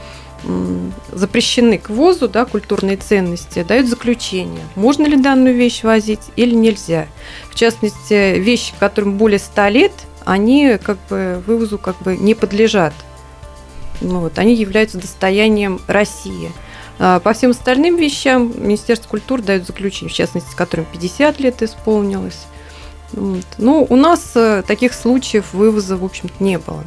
запрещены 1.13 1.79
к 1.79 1.89
ввозу, 1.89 2.29
да, 2.29 2.45
культурные 2.45 2.97
ценности, 2.97 3.63
дает 3.63 3.89
заключение, 3.89 4.63
можно 4.75 5.07
ли 5.07 5.17
данную 5.17 5.55
вещь 5.55 5.85
возить 5.85 6.33
или 6.35 6.53
нельзя. 6.53 7.07
В 7.49 7.55
частности, 7.55 8.39
вещи, 8.39 8.73
которым 8.81 9.19
более 9.19 9.39
100 9.39 9.69
лет, 9.69 9.93
они 10.25 10.79
как 10.83 10.99
бы 11.09 11.43
вывозу 11.47 11.79
как 11.79 11.97
бы 12.03 12.17
не 12.17 12.35
подлежат. 12.35 12.93
Ну, 14.01 14.21
вот, 14.21 14.39
они 14.39 14.55
являются 14.55 14.99
достоянием 14.99 15.81
России. 15.87 16.51
А 16.99 17.21
По 17.21 17.33
всем 17.33 17.51
остальным 17.51 17.97
вещам 17.97 18.53
Министерство 18.57 19.09
культуры 19.09 19.43
дает 19.43 19.67
заключение, 19.67 20.13
в 20.13 20.17
частности, 20.17 20.55
которым 20.55 20.87
50 20.87 21.41
лет 21.41 21.63
исполнилось. 21.63 22.47
Вот. 23.13 23.45
Ну, 23.59 23.87
у 23.89 23.97
нас 23.97 24.33
э, 24.35 24.63
таких 24.67 24.95
случаев 24.95 25.53
вывоза, 25.53 25.97
в 25.97 26.05
общем-то, 26.05 26.43
не 26.43 26.59
было. 26.59 26.83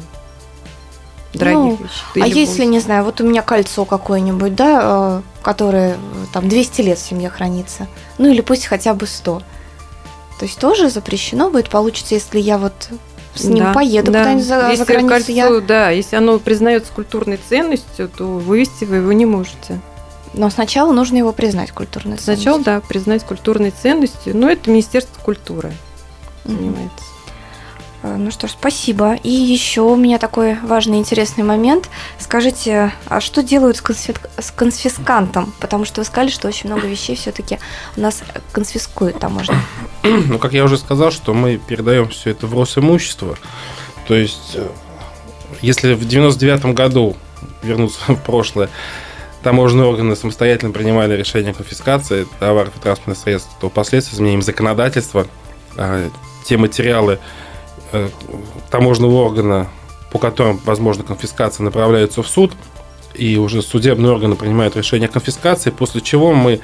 Дорогих 1.34 1.78
Ну, 1.80 1.86
вещей. 2.16 2.22
а 2.22 2.26
если, 2.26 2.64
не 2.64 2.80
знаю, 2.80 3.04
вот 3.04 3.20
у 3.20 3.24
меня 3.24 3.42
кольцо 3.42 3.84
какое-нибудь, 3.84 4.54
да, 4.54 4.80
э, 4.82 5.42
которое 5.42 5.94
э, 5.94 5.96
там 6.32 6.48
200 6.48 6.80
лет 6.80 6.98
в 6.98 7.06
семье 7.06 7.28
хранится, 7.28 7.86
ну 8.18 8.28
или 8.30 8.40
пусть 8.40 8.66
хотя 8.66 8.94
бы 8.94 9.06
100, 9.06 9.42
то 10.38 10.44
есть 10.44 10.58
тоже 10.58 10.90
запрещено 10.90 11.50
будет, 11.50 11.68
получится, 11.68 12.14
если 12.14 12.38
я 12.40 12.58
вот 12.58 12.90
с 13.34 13.44
ним 13.44 13.64
Да, 13.64 13.72
поеду 13.72 14.10
да. 14.12 14.20
куда-нибудь 14.20 14.44
за, 14.46 14.60
за 14.62 14.70
если 14.70 14.84
границу, 14.84 15.08
кольцо, 15.08 15.32
я... 15.32 15.60
да, 15.60 15.90
если 15.90 16.16
оно 16.16 16.38
признается 16.38 16.92
культурной 16.92 17.38
ценностью, 17.48 18.08
то 18.08 18.24
вывести 18.24 18.84
вы 18.84 18.96
его 18.96 19.12
не 19.12 19.26
можете. 19.26 19.80
Но 20.36 20.50
сначала 20.50 20.92
нужно 20.92 21.16
его 21.16 21.32
признать 21.32 21.72
культурной 21.72 22.18
Сначала, 22.18 22.58
ценностью. 22.58 22.64
да, 22.64 22.80
признать 22.80 23.24
культурной 23.24 23.70
ценностью, 23.70 24.36
но 24.36 24.48
это 24.50 24.70
Министерство 24.70 25.20
культуры 25.20 25.72
занимается. 26.44 27.04
Э, 28.02 28.16
Ну 28.16 28.30
что 28.30 28.46
ж, 28.46 28.50
спасибо. 28.52 29.14
И 29.14 29.30
еще 29.30 29.80
у 29.80 29.96
меня 29.96 30.18
такой 30.18 30.54
важный 30.60 30.98
интересный 30.98 31.42
момент. 31.42 31.88
Скажите, 32.18 32.92
а 33.06 33.20
что 33.20 33.42
делают 33.42 33.78
с, 33.78 33.82
конфи- 33.82 34.16
с 34.38 34.50
конфискантом? 34.52 35.52
Потому 35.60 35.84
что 35.84 36.00
вы 36.00 36.04
сказали, 36.04 36.28
что 36.30 36.46
очень 36.48 36.70
много 36.70 36.86
вещей 36.86 37.16
все-таки 37.16 37.58
у 37.96 38.00
нас 38.00 38.22
конфискуют 38.52 39.18
таможня. 39.18 39.56
Ну, 40.02 40.38
как 40.38 40.52
я 40.52 40.62
уже 40.64 40.78
сказал, 40.78 41.10
что 41.10 41.34
мы 41.34 41.56
передаем 41.56 42.08
все 42.10 42.30
это 42.30 42.46
в 42.46 42.54
Росимущество. 42.58 43.36
То 44.06 44.14
есть, 44.14 44.52
э, 44.54 44.68
если 45.62 45.94
в 45.94 46.06
99 46.06 46.66
году, 46.74 47.16
вернуться 47.62 47.98
в 48.08 48.22
прошлое, 48.22 48.68
таможенные 49.46 49.86
органы 49.86 50.16
самостоятельно 50.16 50.72
принимали 50.72 51.16
решение 51.16 51.52
о 51.52 51.54
конфискации 51.54 52.26
товаров 52.40 52.72
и 52.76 52.80
транспортных 52.80 53.16
средств, 53.16 53.48
то 53.60 53.70
впоследствии 53.70 54.16
изменением 54.16 54.42
законодательства 54.42 55.28
э, 55.76 56.10
те 56.44 56.56
материалы 56.56 57.20
э, 57.92 58.08
таможенного 58.72 59.22
органа, 59.22 59.68
по 60.10 60.18
которым 60.18 60.56
возможна 60.64 61.04
конфискация, 61.04 61.62
направляются 61.62 62.24
в 62.24 62.26
суд, 62.26 62.54
и 63.14 63.36
уже 63.36 63.62
судебные 63.62 64.10
органы 64.10 64.34
принимают 64.34 64.74
решение 64.74 65.08
о 65.08 65.12
конфискации, 65.12 65.70
после 65.70 66.00
чего 66.00 66.32
мы 66.32 66.58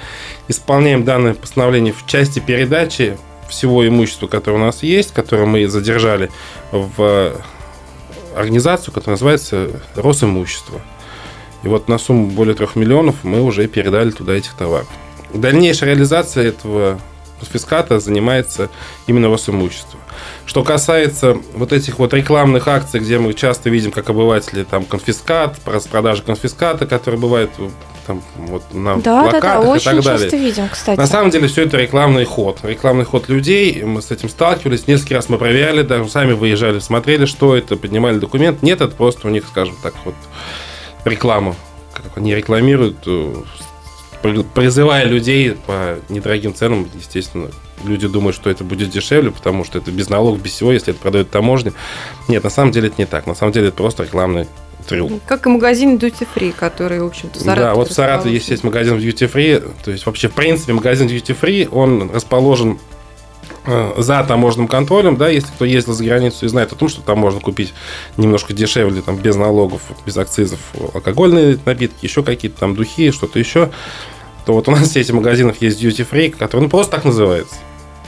исполняем 0.48 1.04
данное 1.04 1.34
постановление 1.34 1.92
в 1.92 2.04
части 2.06 2.40
передачи 2.40 3.16
всего 3.48 3.86
имущества, 3.86 4.26
которое 4.26 4.56
у 4.56 4.60
нас 4.60 4.82
есть, 4.82 5.14
которое 5.14 5.46
мы 5.46 5.68
задержали 5.68 6.32
в 6.72 7.36
организацию, 8.34 8.92
которая 8.92 9.14
называется 9.14 9.70
Росимущество. 9.94 10.80
И 11.62 11.68
вот 11.68 11.88
на 11.88 11.98
сумму 11.98 12.26
более 12.28 12.54
трех 12.54 12.76
миллионов 12.76 13.16
мы 13.22 13.40
уже 13.42 13.66
передали 13.66 14.10
туда 14.10 14.34
этих 14.34 14.54
товаров. 14.54 14.88
Дальнейшая 15.32 15.90
реализация 15.90 16.48
этого 16.48 16.98
конфиската 17.38 17.98
занимается 17.98 18.68
именно 19.06 19.28
Росимущество. 19.28 19.98
Что 20.46 20.62
касается 20.62 21.36
вот 21.54 21.72
этих 21.72 21.98
вот 21.98 22.14
рекламных 22.14 22.68
акций, 22.68 23.00
где 23.00 23.18
мы 23.18 23.32
часто 23.34 23.70
видим, 23.70 23.90
как 23.90 24.10
обыватели, 24.10 24.62
там, 24.62 24.84
конфискат, 24.84 25.56
распродажа 25.66 26.22
конфиската, 26.22 26.86
которые 26.86 27.20
бывают 27.20 27.50
там, 28.06 28.22
вот, 28.36 28.62
на 28.74 28.96
Да, 28.96 29.24
да, 29.24 29.30
да, 29.30 29.40
плакатах 29.40 29.64
и 29.64 29.68
очень 29.68 29.84
так 29.84 30.04
далее. 30.04 30.20
часто 30.20 30.36
видим, 30.36 30.68
кстати. 30.68 30.98
На 30.98 31.06
самом 31.06 31.30
деле 31.30 31.48
все 31.48 31.62
это 31.62 31.76
рекламный 31.78 32.24
ход. 32.24 32.58
Рекламный 32.62 33.04
ход 33.04 33.28
людей. 33.28 33.82
Мы 33.84 34.02
с 34.02 34.10
этим 34.10 34.28
сталкивались. 34.28 34.86
Несколько 34.86 35.14
раз 35.14 35.28
мы 35.28 35.38
проверяли, 35.38 35.82
даже 35.82 36.08
сами 36.08 36.32
выезжали, 36.32 36.80
смотрели, 36.80 37.26
что 37.26 37.56
это, 37.56 37.76
поднимали 37.76 38.18
документ. 38.18 38.62
Нет, 38.62 38.80
это 38.80 38.94
просто 38.94 39.28
у 39.28 39.30
них, 39.30 39.46
скажем 39.48 39.76
так, 39.82 39.94
вот 40.04 40.14
реклама. 41.04 41.54
Как 41.92 42.16
они 42.16 42.34
рекламируют, 42.34 42.96
э, 43.06 43.34
при- 44.22 44.42
призывая 44.42 45.04
людей 45.04 45.56
по 45.66 45.98
недорогим 46.08 46.54
ценам, 46.54 46.88
естественно, 46.94 47.50
люди 47.84 48.06
думают, 48.08 48.34
что 48.36 48.48
это 48.50 48.64
будет 48.64 48.90
дешевле, 48.90 49.30
потому 49.30 49.64
что 49.64 49.78
это 49.78 49.90
без 49.90 50.08
налогов, 50.08 50.40
без 50.42 50.52
всего, 50.52 50.72
если 50.72 50.92
это 50.92 51.02
продает 51.02 51.30
таможня. 51.30 51.72
Нет, 52.28 52.44
на 52.44 52.50
самом 52.50 52.72
деле 52.72 52.88
это 52.88 52.96
не 52.98 53.06
так. 53.06 53.26
На 53.26 53.34
самом 53.34 53.52
деле 53.52 53.68
это 53.68 53.76
просто 53.76 54.04
рекламный 54.04 54.46
трюк. 54.86 55.12
Как 55.26 55.46
и 55.46 55.48
магазин 55.48 55.96
Duty 55.96 56.26
Free, 56.34 56.52
который, 56.52 57.00
в 57.00 57.06
общем-то, 57.06 57.38
в 57.38 57.44
Да, 57.44 57.74
вот 57.74 57.90
в 57.90 57.92
Саратове 57.92 58.34
есть, 58.34 58.48
есть 58.48 58.64
магазин 58.64 58.96
Duty 58.98 59.30
Free. 59.30 59.72
То 59.84 59.90
есть 59.90 60.06
вообще, 60.06 60.28
в 60.28 60.32
принципе, 60.32 60.72
магазин 60.72 61.06
Duty 61.08 61.36
Free, 61.40 61.68
он 61.70 62.10
расположен 62.12 62.78
за 63.96 64.24
таможенным 64.24 64.66
контролем, 64.68 65.16
да, 65.16 65.28
если 65.28 65.48
кто 65.48 65.64
ездил 65.64 65.94
за 65.94 66.04
границу 66.04 66.44
и 66.44 66.48
знает 66.48 66.72
о 66.72 66.76
том, 66.76 66.88
что 66.88 67.00
там 67.00 67.18
можно 67.18 67.40
купить 67.40 67.72
немножко 68.16 68.52
дешевле, 68.52 69.02
там, 69.02 69.16
без 69.16 69.36
налогов, 69.36 69.82
без 70.04 70.16
акцизов, 70.16 70.58
алкогольные 70.94 71.58
напитки, 71.64 72.04
еще 72.04 72.22
какие-то 72.22 72.58
там 72.58 72.74
духи, 72.74 73.12
что-то 73.12 73.38
еще, 73.38 73.70
то 74.44 74.52
вот 74.54 74.68
у 74.68 74.72
нас 74.72 74.80
в 74.88 74.92
сети 74.92 75.12
магазинов 75.12 75.60
есть 75.60 75.82
Duty 75.82 76.06
Free, 76.10 76.30
который 76.30 76.62
ну, 76.62 76.68
просто 76.68 76.96
так 76.96 77.04
называется. 77.04 77.56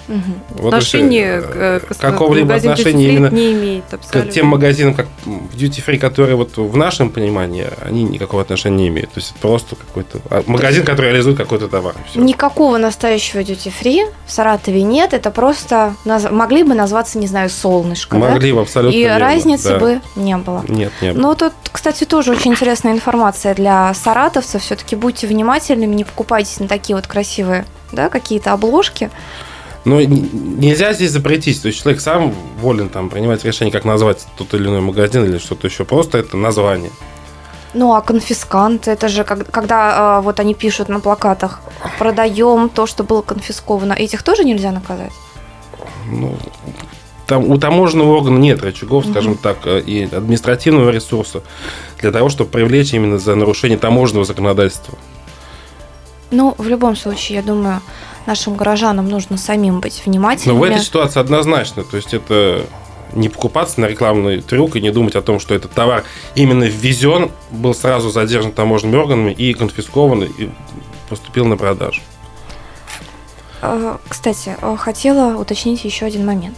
Мгм. 0.08 0.34
Вот 0.50 0.74
Отношение 0.74 1.34
если, 1.36 1.46
к, 1.46 1.56
э, 1.56 1.80
к 1.80 1.96
какого-либо 1.98 2.54
отношения 2.54 3.08
именно 3.08 3.28
не 3.30 3.52
имеет 3.52 3.84
к 3.90 3.94
абсолютно. 3.94 4.32
тем 4.32 4.46
магазинам, 4.46 4.94
как 4.94 5.06
в 5.24 5.56
Duty 5.56 5.82
Free, 5.86 5.98
которые 5.98 6.36
вот 6.36 6.56
в 6.56 6.76
нашем 6.76 7.10
понимании, 7.10 7.66
они 7.82 8.04
никакого 8.04 8.42
отношения 8.42 8.76
не 8.76 8.88
имеют. 8.88 9.10
То 9.12 9.20
есть 9.20 9.30
это 9.32 9.40
просто 9.40 9.76
какой-то 9.76 10.18
а, 10.30 10.42
магазин, 10.46 10.84
который 10.84 11.06
реализует 11.10 11.36
какой-то 11.36 11.68
товар. 11.68 11.94
и 12.04 12.10
всё. 12.10 12.20
Никакого 12.20 12.76
настоящего 12.78 13.40
duty 13.40 13.72
free 13.82 14.12
в 14.26 14.32
Саратове 14.32 14.82
нет. 14.82 15.14
Это 15.14 15.30
просто 15.30 15.94
наз- 16.04 16.30
могли 16.30 16.62
бы 16.64 16.74
назваться, 16.74 17.18
не 17.18 17.26
знаю, 17.26 17.48
солнышко. 17.50 18.16
да? 18.18 18.30
Могли 18.30 18.52
бы 18.52 18.60
абсолютно 18.60 18.96
И 18.96 19.06
разницы 19.06 19.70
да. 19.70 19.78
бы 19.78 20.00
не 20.16 20.36
было. 20.36 20.64
Нет, 20.68 20.92
не 21.00 21.12
было. 21.12 21.20
Но 21.22 21.34
тут, 21.34 21.52
кстати, 21.72 22.04
тоже 22.04 22.32
очень 22.32 22.52
интересная 22.52 22.92
информация 22.92 23.54
для 23.54 23.92
саратовцев. 23.94 24.62
Все-таки 24.62 24.96
будьте 24.96 25.26
внимательными, 25.26 25.94
не 25.94 26.04
покупайтесь 26.04 26.60
на 26.60 26.68
такие 26.68 26.94
вот 26.96 27.06
красивые, 27.06 27.64
да, 27.92 28.08
какие-то 28.08 28.52
обложки. 28.52 29.10
Но 29.84 30.00
н- 30.00 30.28
нельзя 30.58 30.92
здесь 30.94 31.10
запретить. 31.10 31.60
То 31.62 31.68
есть 31.68 31.82
человек 31.82 32.00
сам 32.00 32.32
волен 32.60 32.88
там 32.88 33.10
принимать 33.10 33.44
решение, 33.44 33.72
как 33.72 33.84
назвать 33.84 34.26
тот 34.36 34.54
или 34.54 34.66
иной 34.66 34.80
магазин 34.80 35.24
или 35.24 35.38
что-то 35.38 35.66
еще. 35.66 35.84
Просто 35.84 36.18
это 36.18 36.36
название. 36.36 36.90
Ну, 37.74 37.92
а 37.92 38.00
конфискант, 38.00 38.86
это 38.88 39.08
же 39.08 39.24
как- 39.24 39.50
когда 39.50 39.94
а, 40.18 40.20
вот 40.20 40.38
они 40.40 40.54
пишут 40.54 40.88
на 40.88 41.00
плакатах, 41.00 41.60
продаем 41.98 42.68
то, 42.68 42.86
что 42.86 43.02
было 43.04 43.20
конфисковано, 43.22 43.92
этих 43.92 44.22
тоже 44.22 44.44
нельзя 44.44 44.70
наказать? 44.70 45.12
Ну, 46.08 46.36
там, 47.26 47.50
у 47.50 47.58
таможенного 47.58 48.16
органа 48.16 48.38
нет 48.38 48.62
рычагов, 48.62 49.06
скажем 49.06 49.36
так, 49.36 49.56
э, 49.66 49.80
и 49.80 50.04
административного 50.04 50.90
ресурса 50.90 51.42
для 52.00 52.12
того, 52.12 52.28
чтобы 52.28 52.50
привлечь 52.50 52.94
именно 52.94 53.18
за 53.18 53.34
нарушение 53.34 53.76
таможенного 53.78 54.24
законодательства. 54.24 54.94
Ну, 56.30 56.54
в 56.58 56.68
любом 56.68 56.96
случае, 56.96 57.36
я 57.38 57.42
думаю, 57.42 57.80
нашим 58.26 58.56
горожанам 58.56 59.08
нужно 59.08 59.36
самим 59.36 59.80
быть 59.80 60.02
внимательными? 60.04 60.56
Но 60.56 60.60
в 60.60 60.64
этой 60.64 60.80
ситуации 60.80 61.20
однозначно. 61.20 61.84
То 61.84 61.96
есть 61.96 62.14
это 62.14 62.64
не 63.12 63.28
покупаться 63.28 63.80
на 63.80 63.86
рекламный 63.86 64.40
трюк 64.40 64.76
и 64.76 64.80
не 64.80 64.90
думать 64.90 65.14
о 65.14 65.22
том, 65.22 65.38
что 65.38 65.54
этот 65.54 65.72
товар 65.72 66.04
именно 66.34 66.64
ввезен, 66.64 67.30
был 67.50 67.74
сразу 67.74 68.10
задержан 68.10 68.52
таможенными 68.52 68.96
органами 68.96 69.32
и 69.32 69.52
конфискован 69.54 70.24
и 70.24 70.50
поступил 71.08 71.46
на 71.46 71.56
продажу. 71.56 72.02
Э, 73.62 73.96
кстати, 74.08 74.56
э, 74.60 74.76
хотела 74.76 75.36
уточнить 75.38 75.84
еще 75.84 76.06
один 76.06 76.26
момент. 76.26 76.56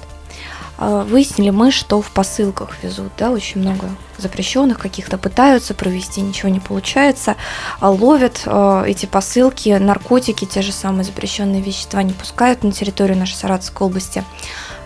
Э, 0.79 1.05
выяснили 1.09 1.51
мы, 1.51 1.71
что 1.71 2.01
в 2.01 2.11
посылках 2.11 2.83
везут, 2.83 3.13
да, 3.19 3.31
очень 3.31 3.61
много 3.61 3.89
запрещенных, 4.19 4.79
каких-то 4.79 5.19
пытаются 5.19 5.75
провести, 5.75 6.21
ничего 6.21 6.49
не 6.49 6.61
получается, 6.61 7.37
ловят 7.81 8.47
эти 8.87 9.05
посылки, 9.07 9.69
наркотики, 9.71 10.47
те 10.47 10.63
же 10.63 10.73
самые 10.73 11.05
запрещенные 11.05 11.61
вещества 11.61 12.03
не 12.03 12.15
пускают 12.15 12.65
на 12.65 12.73
территорию 12.73 13.19
нашей 13.19 13.35
Саратовской 13.35 13.87
области. 13.87 14.25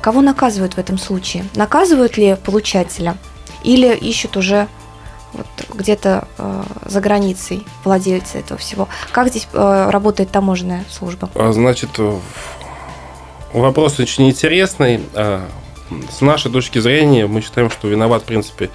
Кого 0.00 0.20
наказывают 0.20 0.74
в 0.74 0.78
этом 0.78 0.98
случае? 0.98 1.44
Наказывают 1.54 2.16
ли 2.16 2.36
получателя 2.42 3.16
или 3.62 3.94
ищут 3.94 4.36
уже 4.36 4.66
вот 5.32 5.46
где-то 5.74 6.26
э, 6.38 6.62
за 6.86 7.00
границей 7.00 7.64
владельца 7.84 8.38
этого 8.38 8.58
всего. 8.58 8.88
Как 9.12 9.28
здесь 9.28 9.46
э, 9.52 9.90
работает 9.90 10.30
таможенная 10.30 10.84
служба? 10.90 11.30
А, 11.34 11.52
значит, 11.52 11.90
вопрос 13.52 14.00
очень 14.00 14.28
интересный. 14.28 15.00
С 16.10 16.20
нашей 16.20 16.50
точки 16.50 16.78
зрения 16.78 17.26
мы 17.26 17.40
считаем, 17.40 17.70
что 17.70 17.88
виноват, 17.88 18.22
в 18.22 18.26
принципе, 18.26 18.70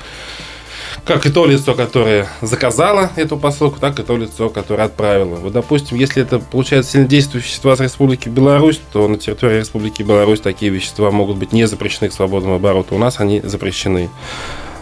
как 1.03 1.25
и 1.25 1.29
то 1.29 1.45
лицо, 1.45 1.73
которое 1.75 2.27
заказало 2.41 3.11
эту 3.15 3.37
посылку, 3.37 3.79
так 3.79 3.99
и 3.99 4.03
то 4.03 4.17
лицо, 4.17 4.49
которое 4.49 4.83
отправило. 4.83 5.35
Вот, 5.35 5.53
допустим, 5.53 5.97
если 5.97 6.23
это 6.23 6.39
получается 6.39 6.93
сильнодействующие 6.93 7.49
вещества 7.49 7.75
с 7.75 7.79
Республики 7.79 8.29
Беларусь, 8.29 8.81
то 8.91 9.07
на 9.07 9.17
территории 9.17 9.59
Республики 9.59 10.03
Беларусь 10.03 10.41
такие 10.41 10.71
вещества 10.71 11.11
могут 11.11 11.37
быть 11.37 11.51
не 11.51 11.67
запрещены 11.67 12.09
к 12.09 12.13
свободному 12.13 12.55
обороту. 12.55 12.95
У 12.95 12.97
нас 12.97 13.19
они 13.19 13.41
запрещены. 13.41 14.09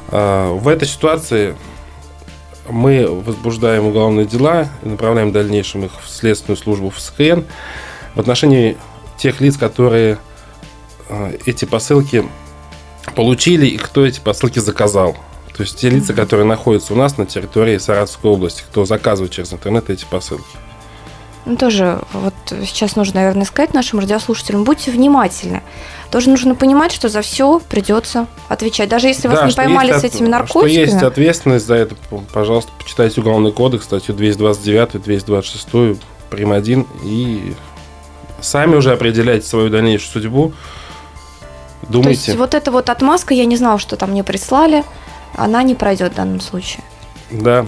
А, 0.09 0.53
в 0.53 0.67
этой 0.67 0.87
ситуации 0.87 1.55
мы 2.69 3.07
возбуждаем 3.07 3.87
уголовные 3.87 4.25
дела 4.25 4.69
и 4.83 4.87
направляем 4.87 5.29
в 5.29 5.33
дальнейшем 5.33 5.85
их 5.85 5.91
в 6.01 6.09
следственную 6.09 6.57
службу 6.57 6.89
в 6.89 6.99
СКН 6.99 7.41
в 8.15 8.19
отношении 8.19 8.77
тех 9.17 9.41
лиц, 9.41 9.57
которые 9.57 10.19
эти 11.45 11.65
посылки 11.65 12.25
получили 13.15 13.65
и 13.67 13.77
кто 13.77 14.05
эти 14.05 14.19
посылки 14.19 14.59
заказал. 14.59 15.15
То 15.55 15.63
есть 15.63 15.77
те 15.77 15.89
лица, 15.89 16.13
которые 16.13 16.45
находятся 16.45 16.93
у 16.93 16.95
нас 16.95 17.17
на 17.17 17.25
территории 17.25 17.77
Саратовской 17.77 18.31
области, 18.31 18.63
кто 18.63 18.85
заказывает 18.85 19.31
через 19.31 19.53
интернет 19.53 19.89
эти 19.89 20.05
посылки. 20.05 20.45
Ну, 21.45 21.57
тоже 21.57 21.99
вот 22.13 22.33
сейчас 22.65 22.95
нужно, 22.95 23.19
наверное, 23.19 23.45
сказать 23.45 23.73
нашим 23.73 23.99
радиослушателям, 23.99 24.63
будьте 24.63 24.91
внимательны. 24.91 25.61
Тоже 26.09 26.29
нужно 26.29 26.55
понимать, 26.55 26.93
что 26.93 27.09
за 27.09 27.21
все 27.21 27.59
придется 27.59 28.27
отвечать. 28.47 28.87
Даже 28.87 29.07
если 29.07 29.27
да, 29.27 29.35
вас 29.35 29.51
не 29.51 29.55
поймали 29.55 29.91
с 29.91 30.03
этими 30.03 30.27
наркотиками. 30.27 30.85
Что 30.85 30.95
есть 30.95 31.03
ответственность 31.03 31.67
за 31.67 31.75
это, 31.75 31.95
пожалуйста, 32.31 32.71
почитайте 32.77 33.19
Уголовный 33.19 33.51
кодекс, 33.51 33.83
статью 33.83 34.15
229, 34.15 35.03
226, 35.03 35.99
прим. 36.29 36.53
1, 36.53 36.87
и 37.03 37.53
сами 38.39 38.75
уже 38.75 38.93
определяйте 38.93 39.45
свою 39.45 39.69
дальнейшую 39.69 40.11
судьбу. 40.11 40.53
Думайте. 41.89 42.21
То 42.21 42.27
есть 42.27 42.39
вот 42.39 42.53
эта 42.53 42.71
вот 42.71 42.89
отмазка, 42.89 43.33
я 43.33 43.45
не 43.45 43.57
знала, 43.57 43.79
что 43.79 43.95
там 43.95 44.11
мне 44.11 44.23
прислали, 44.23 44.83
она 45.35 45.63
не 45.63 45.75
пройдет 45.75 46.13
в 46.13 46.15
данном 46.15 46.41
случае. 46.41 46.83
Да, 47.31 47.65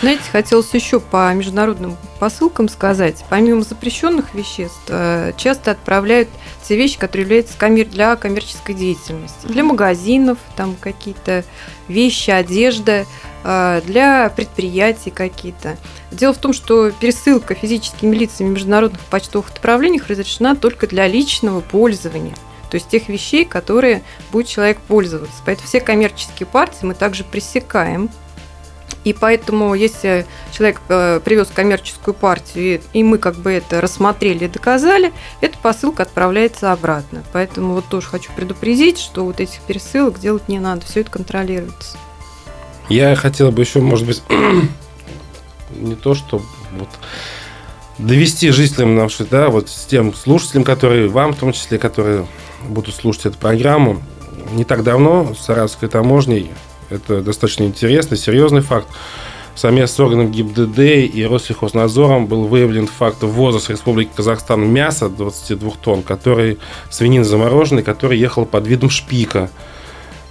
знаете, 0.00 0.22
хотелось 0.30 0.72
еще 0.74 1.00
по 1.00 1.32
международным 1.34 1.96
посылкам 2.20 2.68
сказать. 2.68 3.24
Помимо 3.28 3.62
запрещенных 3.62 4.32
веществ, 4.32 4.80
э, 4.88 5.32
часто 5.36 5.72
отправляют 5.72 6.28
те 6.62 6.76
вещи, 6.76 6.98
которые 6.98 7.24
являются 7.24 7.58
для 7.90 8.14
коммерческой 8.14 8.74
деятельности. 8.76 9.46
Для 9.46 9.64
магазинов, 9.64 10.38
там 10.54 10.76
какие-то 10.80 11.44
вещи, 11.88 12.30
одежда, 12.30 13.06
э, 13.42 13.80
для 13.86 14.30
предприятий 14.30 15.10
какие-то. 15.10 15.76
Дело 16.12 16.32
в 16.32 16.38
том, 16.38 16.52
что 16.52 16.92
пересылка 16.92 17.56
физическими 17.56 18.14
лицами 18.14 18.50
в 18.50 18.52
международных 18.52 19.00
почтовых 19.00 19.50
отправлениях 19.50 20.06
разрешена 20.06 20.54
только 20.54 20.86
для 20.86 21.08
личного 21.08 21.60
пользования 21.60 22.36
то 22.70 22.76
есть 22.76 22.88
тех 22.88 23.08
вещей, 23.08 23.44
которые 23.44 24.02
будет 24.30 24.46
человек 24.46 24.78
пользоваться. 24.78 25.42
Поэтому 25.44 25.66
все 25.66 25.80
коммерческие 25.80 26.46
партии 26.46 26.84
мы 26.84 26.94
также 26.94 27.24
пресекаем 27.24 28.10
и 29.04 29.12
поэтому, 29.12 29.74
если 29.74 30.26
человек 30.52 30.80
э, 30.88 31.20
привез 31.24 31.48
коммерческую 31.54 32.14
партию, 32.14 32.82
и, 32.92 33.02
мы 33.02 33.18
как 33.18 33.36
бы 33.36 33.52
это 33.52 33.80
рассмотрели 33.80 34.44
и 34.44 34.48
доказали, 34.48 35.12
эта 35.40 35.56
посылка 35.56 36.02
отправляется 36.02 36.72
обратно. 36.72 37.22
Поэтому 37.32 37.74
вот 37.74 37.86
тоже 37.86 38.06
хочу 38.06 38.30
предупредить, 38.32 38.98
что 38.98 39.24
вот 39.24 39.40
этих 39.40 39.60
пересылок 39.60 40.18
делать 40.18 40.48
не 40.48 40.58
надо, 40.58 40.84
все 40.84 41.00
это 41.00 41.10
контролируется. 41.10 41.96
Я 42.88 43.14
хотел 43.16 43.52
бы 43.52 43.62
еще, 43.62 43.80
может 43.80 44.06
быть, 44.06 44.22
не 45.70 45.94
то, 45.94 46.14
что 46.14 46.42
вот 46.72 46.88
довести 47.98 48.50
жителям 48.50 48.94
нашей, 48.94 49.26
да, 49.26 49.48
вот 49.48 49.68
с 49.68 49.86
тем 49.86 50.12
слушателям, 50.12 50.64
которые, 50.64 51.08
вам 51.08 51.32
в 51.32 51.38
том 51.38 51.52
числе, 51.52 51.78
которые 51.78 52.26
будут 52.66 52.94
слушать 52.94 53.26
эту 53.26 53.38
программу, 53.38 54.02
не 54.52 54.64
так 54.64 54.82
давно 54.82 55.34
с 55.34 55.44
Саратовской 55.44 55.88
таможней 55.88 56.50
это 56.90 57.20
достаточно 57.20 57.64
интересный, 57.64 58.16
серьезный 58.16 58.62
факт. 58.62 58.88
Совместно 59.54 59.96
с 59.96 60.00
органом 60.00 60.30
ГИБДД 60.30 60.78
и 60.78 61.26
Россельхознадзором 61.28 62.26
был 62.26 62.44
выявлен 62.44 62.86
факт 62.86 63.18
ввоза 63.22 63.58
с 63.58 63.68
Республики 63.68 64.10
Казахстан 64.14 64.64
мяса 64.68 65.08
22 65.08 65.72
тонн, 65.82 66.02
который 66.02 66.58
свинин 66.90 67.24
замороженный, 67.24 67.82
который 67.82 68.18
ехал 68.18 68.46
под 68.46 68.66
видом 68.68 68.88
шпика. 68.88 69.50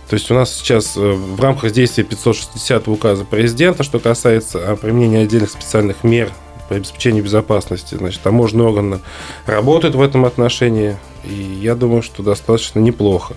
То 0.09 0.13
есть 0.13 0.31
у 0.31 0.33
нас 0.33 0.53
сейчас 0.53 0.95
э, 0.95 1.01
в 1.01 1.41
рамках 1.41 1.73
действия 1.73 2.05
560 2.05 2.87
указа 2.87 3.25
президента, 3.25 3.83
что 3.83 3.99
касается 3.99 4.77
применения 4.81 5.23
отдельных 5.23 5.51
специальных 5.51 6.05
мер 6.05 6.31
по 6.69 6.75
обеспечению 6.75 7.25
безопасности, 7.25 7.95
значит, 7.95 8.21
таможенные 8.21 8.65
органы 8.65 8.99
работают 9.45 9.95
в 9.95 10.01
этом 10.01 10.23
отношении, 10.23 10.95
и 11.27 11.59
я 11.61 11.75
думаю, 11.75 12.01
что 12.01 12.23
достаточно 12.23 12.79
неплохо. 12.79 13.35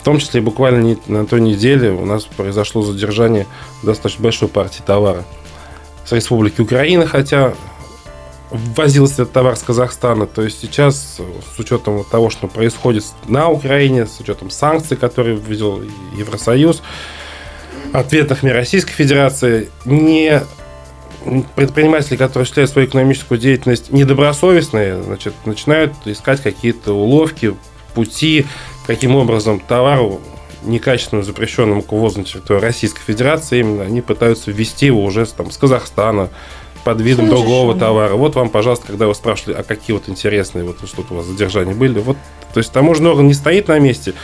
В 0.00 0.04
том 0.04 0.18
числе 0.18 0.40
буквально 0.40 0.96
на 1.06 1.26
той 1.26 1.40
неделе 1.40 1.90
у 1.90 2.06
нас 2.06 2.24
произошло 2.24 2.82
задержание 2.82 3.46
достаточно 3.82 4.22
большой 4.22 4.48
партии 4.48 4.82
товара 4.84 5.24
с 6.04 6.12
Республики 6.12 6.60
Украина, 6.60 7.06
хотя 7.06 7.54
возился 8.50 9.22
этот 9.22 9.32
товар 9.32 9.56
с 9.56 9.62
Казахстана. 9.62 10.26
То 10.26 10.42
есть 10.42 10.60
сейчас, 10.60 11.20
с 11.54 11.58
учетом 11.58 12.04
того, 12.04 12.30
что 12.30 12.46
происходит 12.46 13.04
на 13.26 13.48
Украине, 13.48 14.06
с 14.06 14.20
учетом 14.20 14.50
санкций, 14.50 14.96
которые 14.96 15.36
ввел 15.36 15.82
Евросоюз, 16.16 16.82
ответных 17.92 18.42
мер 18.42 18.54
Российской 18.54 18.92
Федерации, 18.92 19.70
не 19.84 20.42
предприниматели, 21.54 22.16
которые 22.16 22.42
осуществляют 22.42 22.70
свою 22.70 22.88
экономическую 22.88 23.38
деятельность 23.38 23.92
недобросовестные, 23.92 25.02
значит, 25.02 25.34
начинают 25.44 25.92
искать 26.04 26.42
какие-то 26.42 26.92
уловки, 26.92 27.54
пути, 27.94 28.46
каким 28.86 29.16
образом 29.16 29.60
товару 29.60 30.20
некачественному 30.62 31.24
запрещенному 31.24 31.82
к 31.82 31.92
ввозу 31.92 32.20
на 32.20 32.24
территорию 32.24 32.62
Российской 32.62 33.02
Федерации, 33.02 33.60
именно 33.60 33.84
они 33.84 34.00
пытаются 34.00 34.50
ввести 34.50 34.86
его 34.86 35.04
уже 35.04 35.26
там, 35.26 35.50
с 35.50 35.56
Казахстана 35.56 36.30
под 36.84 37.00
видом 37.00 37.26
Слышишь, 37.26 37.44
другого 37.44 37.72
он... 37.72 37.78
товара. 37.78 38.14
Вот 38.14 38.34
вам, 38.34 38.50
пожалуйста, 38.50 38.86
когда 38.86 39.06
вы 39.06 39.14
спрашивали, 39.14 39.56
а 39.56 39.62
какие 39.62 39.94
вот 39.94 40.08
интересные 40.08 40.64
вот 40.64 40.76
что-то 40.86 41.14
у 41.14 41.16
вас 41.18 41.26
задержания 41.26 41.74
были, 41.74 41.98
вот, 42.00 42.16
то 42.52 42.58
есть 42.58 42.72
таможенный 42.72 43.10
орган 43.10 43.26
не 43.26 43.34
стоит 43.34 43.68
на 43.68 43.78
месте, 43.78 44.14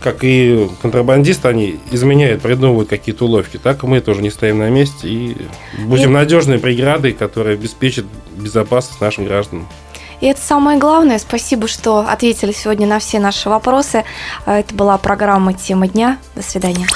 как 0.00 0.18
и 0.22 0.68
контрабандисты, 0.80 1.48
они 1.48 1.80
изменяют, 1.90 2.42
придумывают 2.42 2.88
какие-то 2.88 3.24
уловки, 3.24 3.56
так 3.56 3.82
и 3.82 3.86
мы 3.86 4.00
тоже 4.00 4.22
не 4.22 4.30
стоим 4.30 4.58
на 4.58 4.70
месте 4.70 5.08
и 5.08 5.36
будем 5.78 6.10
и... 6.10 6.14
надежной 6.14 6.58
преградой, 6.58 7.12
которая 7.12 7.54
обеспечит 7.54 8.06
безопасность 8.36 9.00
нашим 9.00 9.24
гражданам. 9.24 9.68
И 10.20 10.26
это 10.26 10.40
самое 10.40 10.78
главное. 10.78 11.18
Спасибо, 11.18 11.68
что 11.68 12.00
ответили 12.00 12.52
сегодня 12.52 12.86
на 12.86 12.98
все 12.98 13.20
наши 13.20 13.48
вопросы. 13.48 14.04
Это 14.46 14.74
была 14.74 14.98
программа 14.98 15.54
«Тема 15.54 15.86
дня». 15.86 16.18
До 16.34 16.42
свидания. 16.42 16.88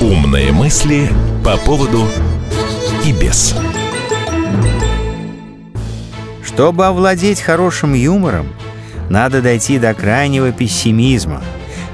Умные 0.00 0.52
мысли 0.52 1.08
по 1.44 1.56
поводу 1.56 2.06
и 3.04 3.12
без. 3.12 3.56
Чтобы 6.58 6.86
овладеть 6.86 7.40
хорошим 7.40 7.94
юмором, 7.94 8.48
надо 9.08 9.40
дойти 9.40 9.78
до 9.78 9.94
крайнего 9.94 10.50
пессимизма, 10.50 11.40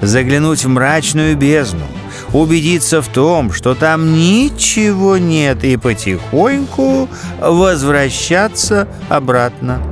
заглянуть 0.01 0.65
в 0.65 0.69
мрачную 0.71 1.37
бездну– 1.37 1.85
убедиться 2.33 3.03
в 3.03 3.09
том, 3.09 3.53
что 3.53 3.75
там 3.75 4.15
ничего 4.15 5.19
нет, 5.19 5.65
и 5.65 5.77
потихоньку 5.77 7.11
возвращаться 7.41 8.89
обратно. 9.11 9.83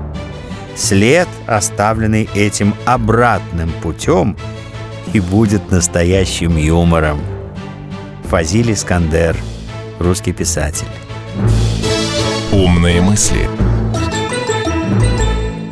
След, 0.74 1.28
оставленный 1.46 2.30
этим 2.35 2.74
обратным 2.87 3.70
путем, 3.82 4.38
и 5.12 5.20
будет 5.20 5.70
настоящим 5.70 6.56
юмором. 6.56 7.20
Фазиль 8.30 8.72
Искандер, 8.72 9.37
русский 9.98 10.32
писатель. 10.32 10.88
«Умные 12.52 13.02
мысли» 13.02 13.46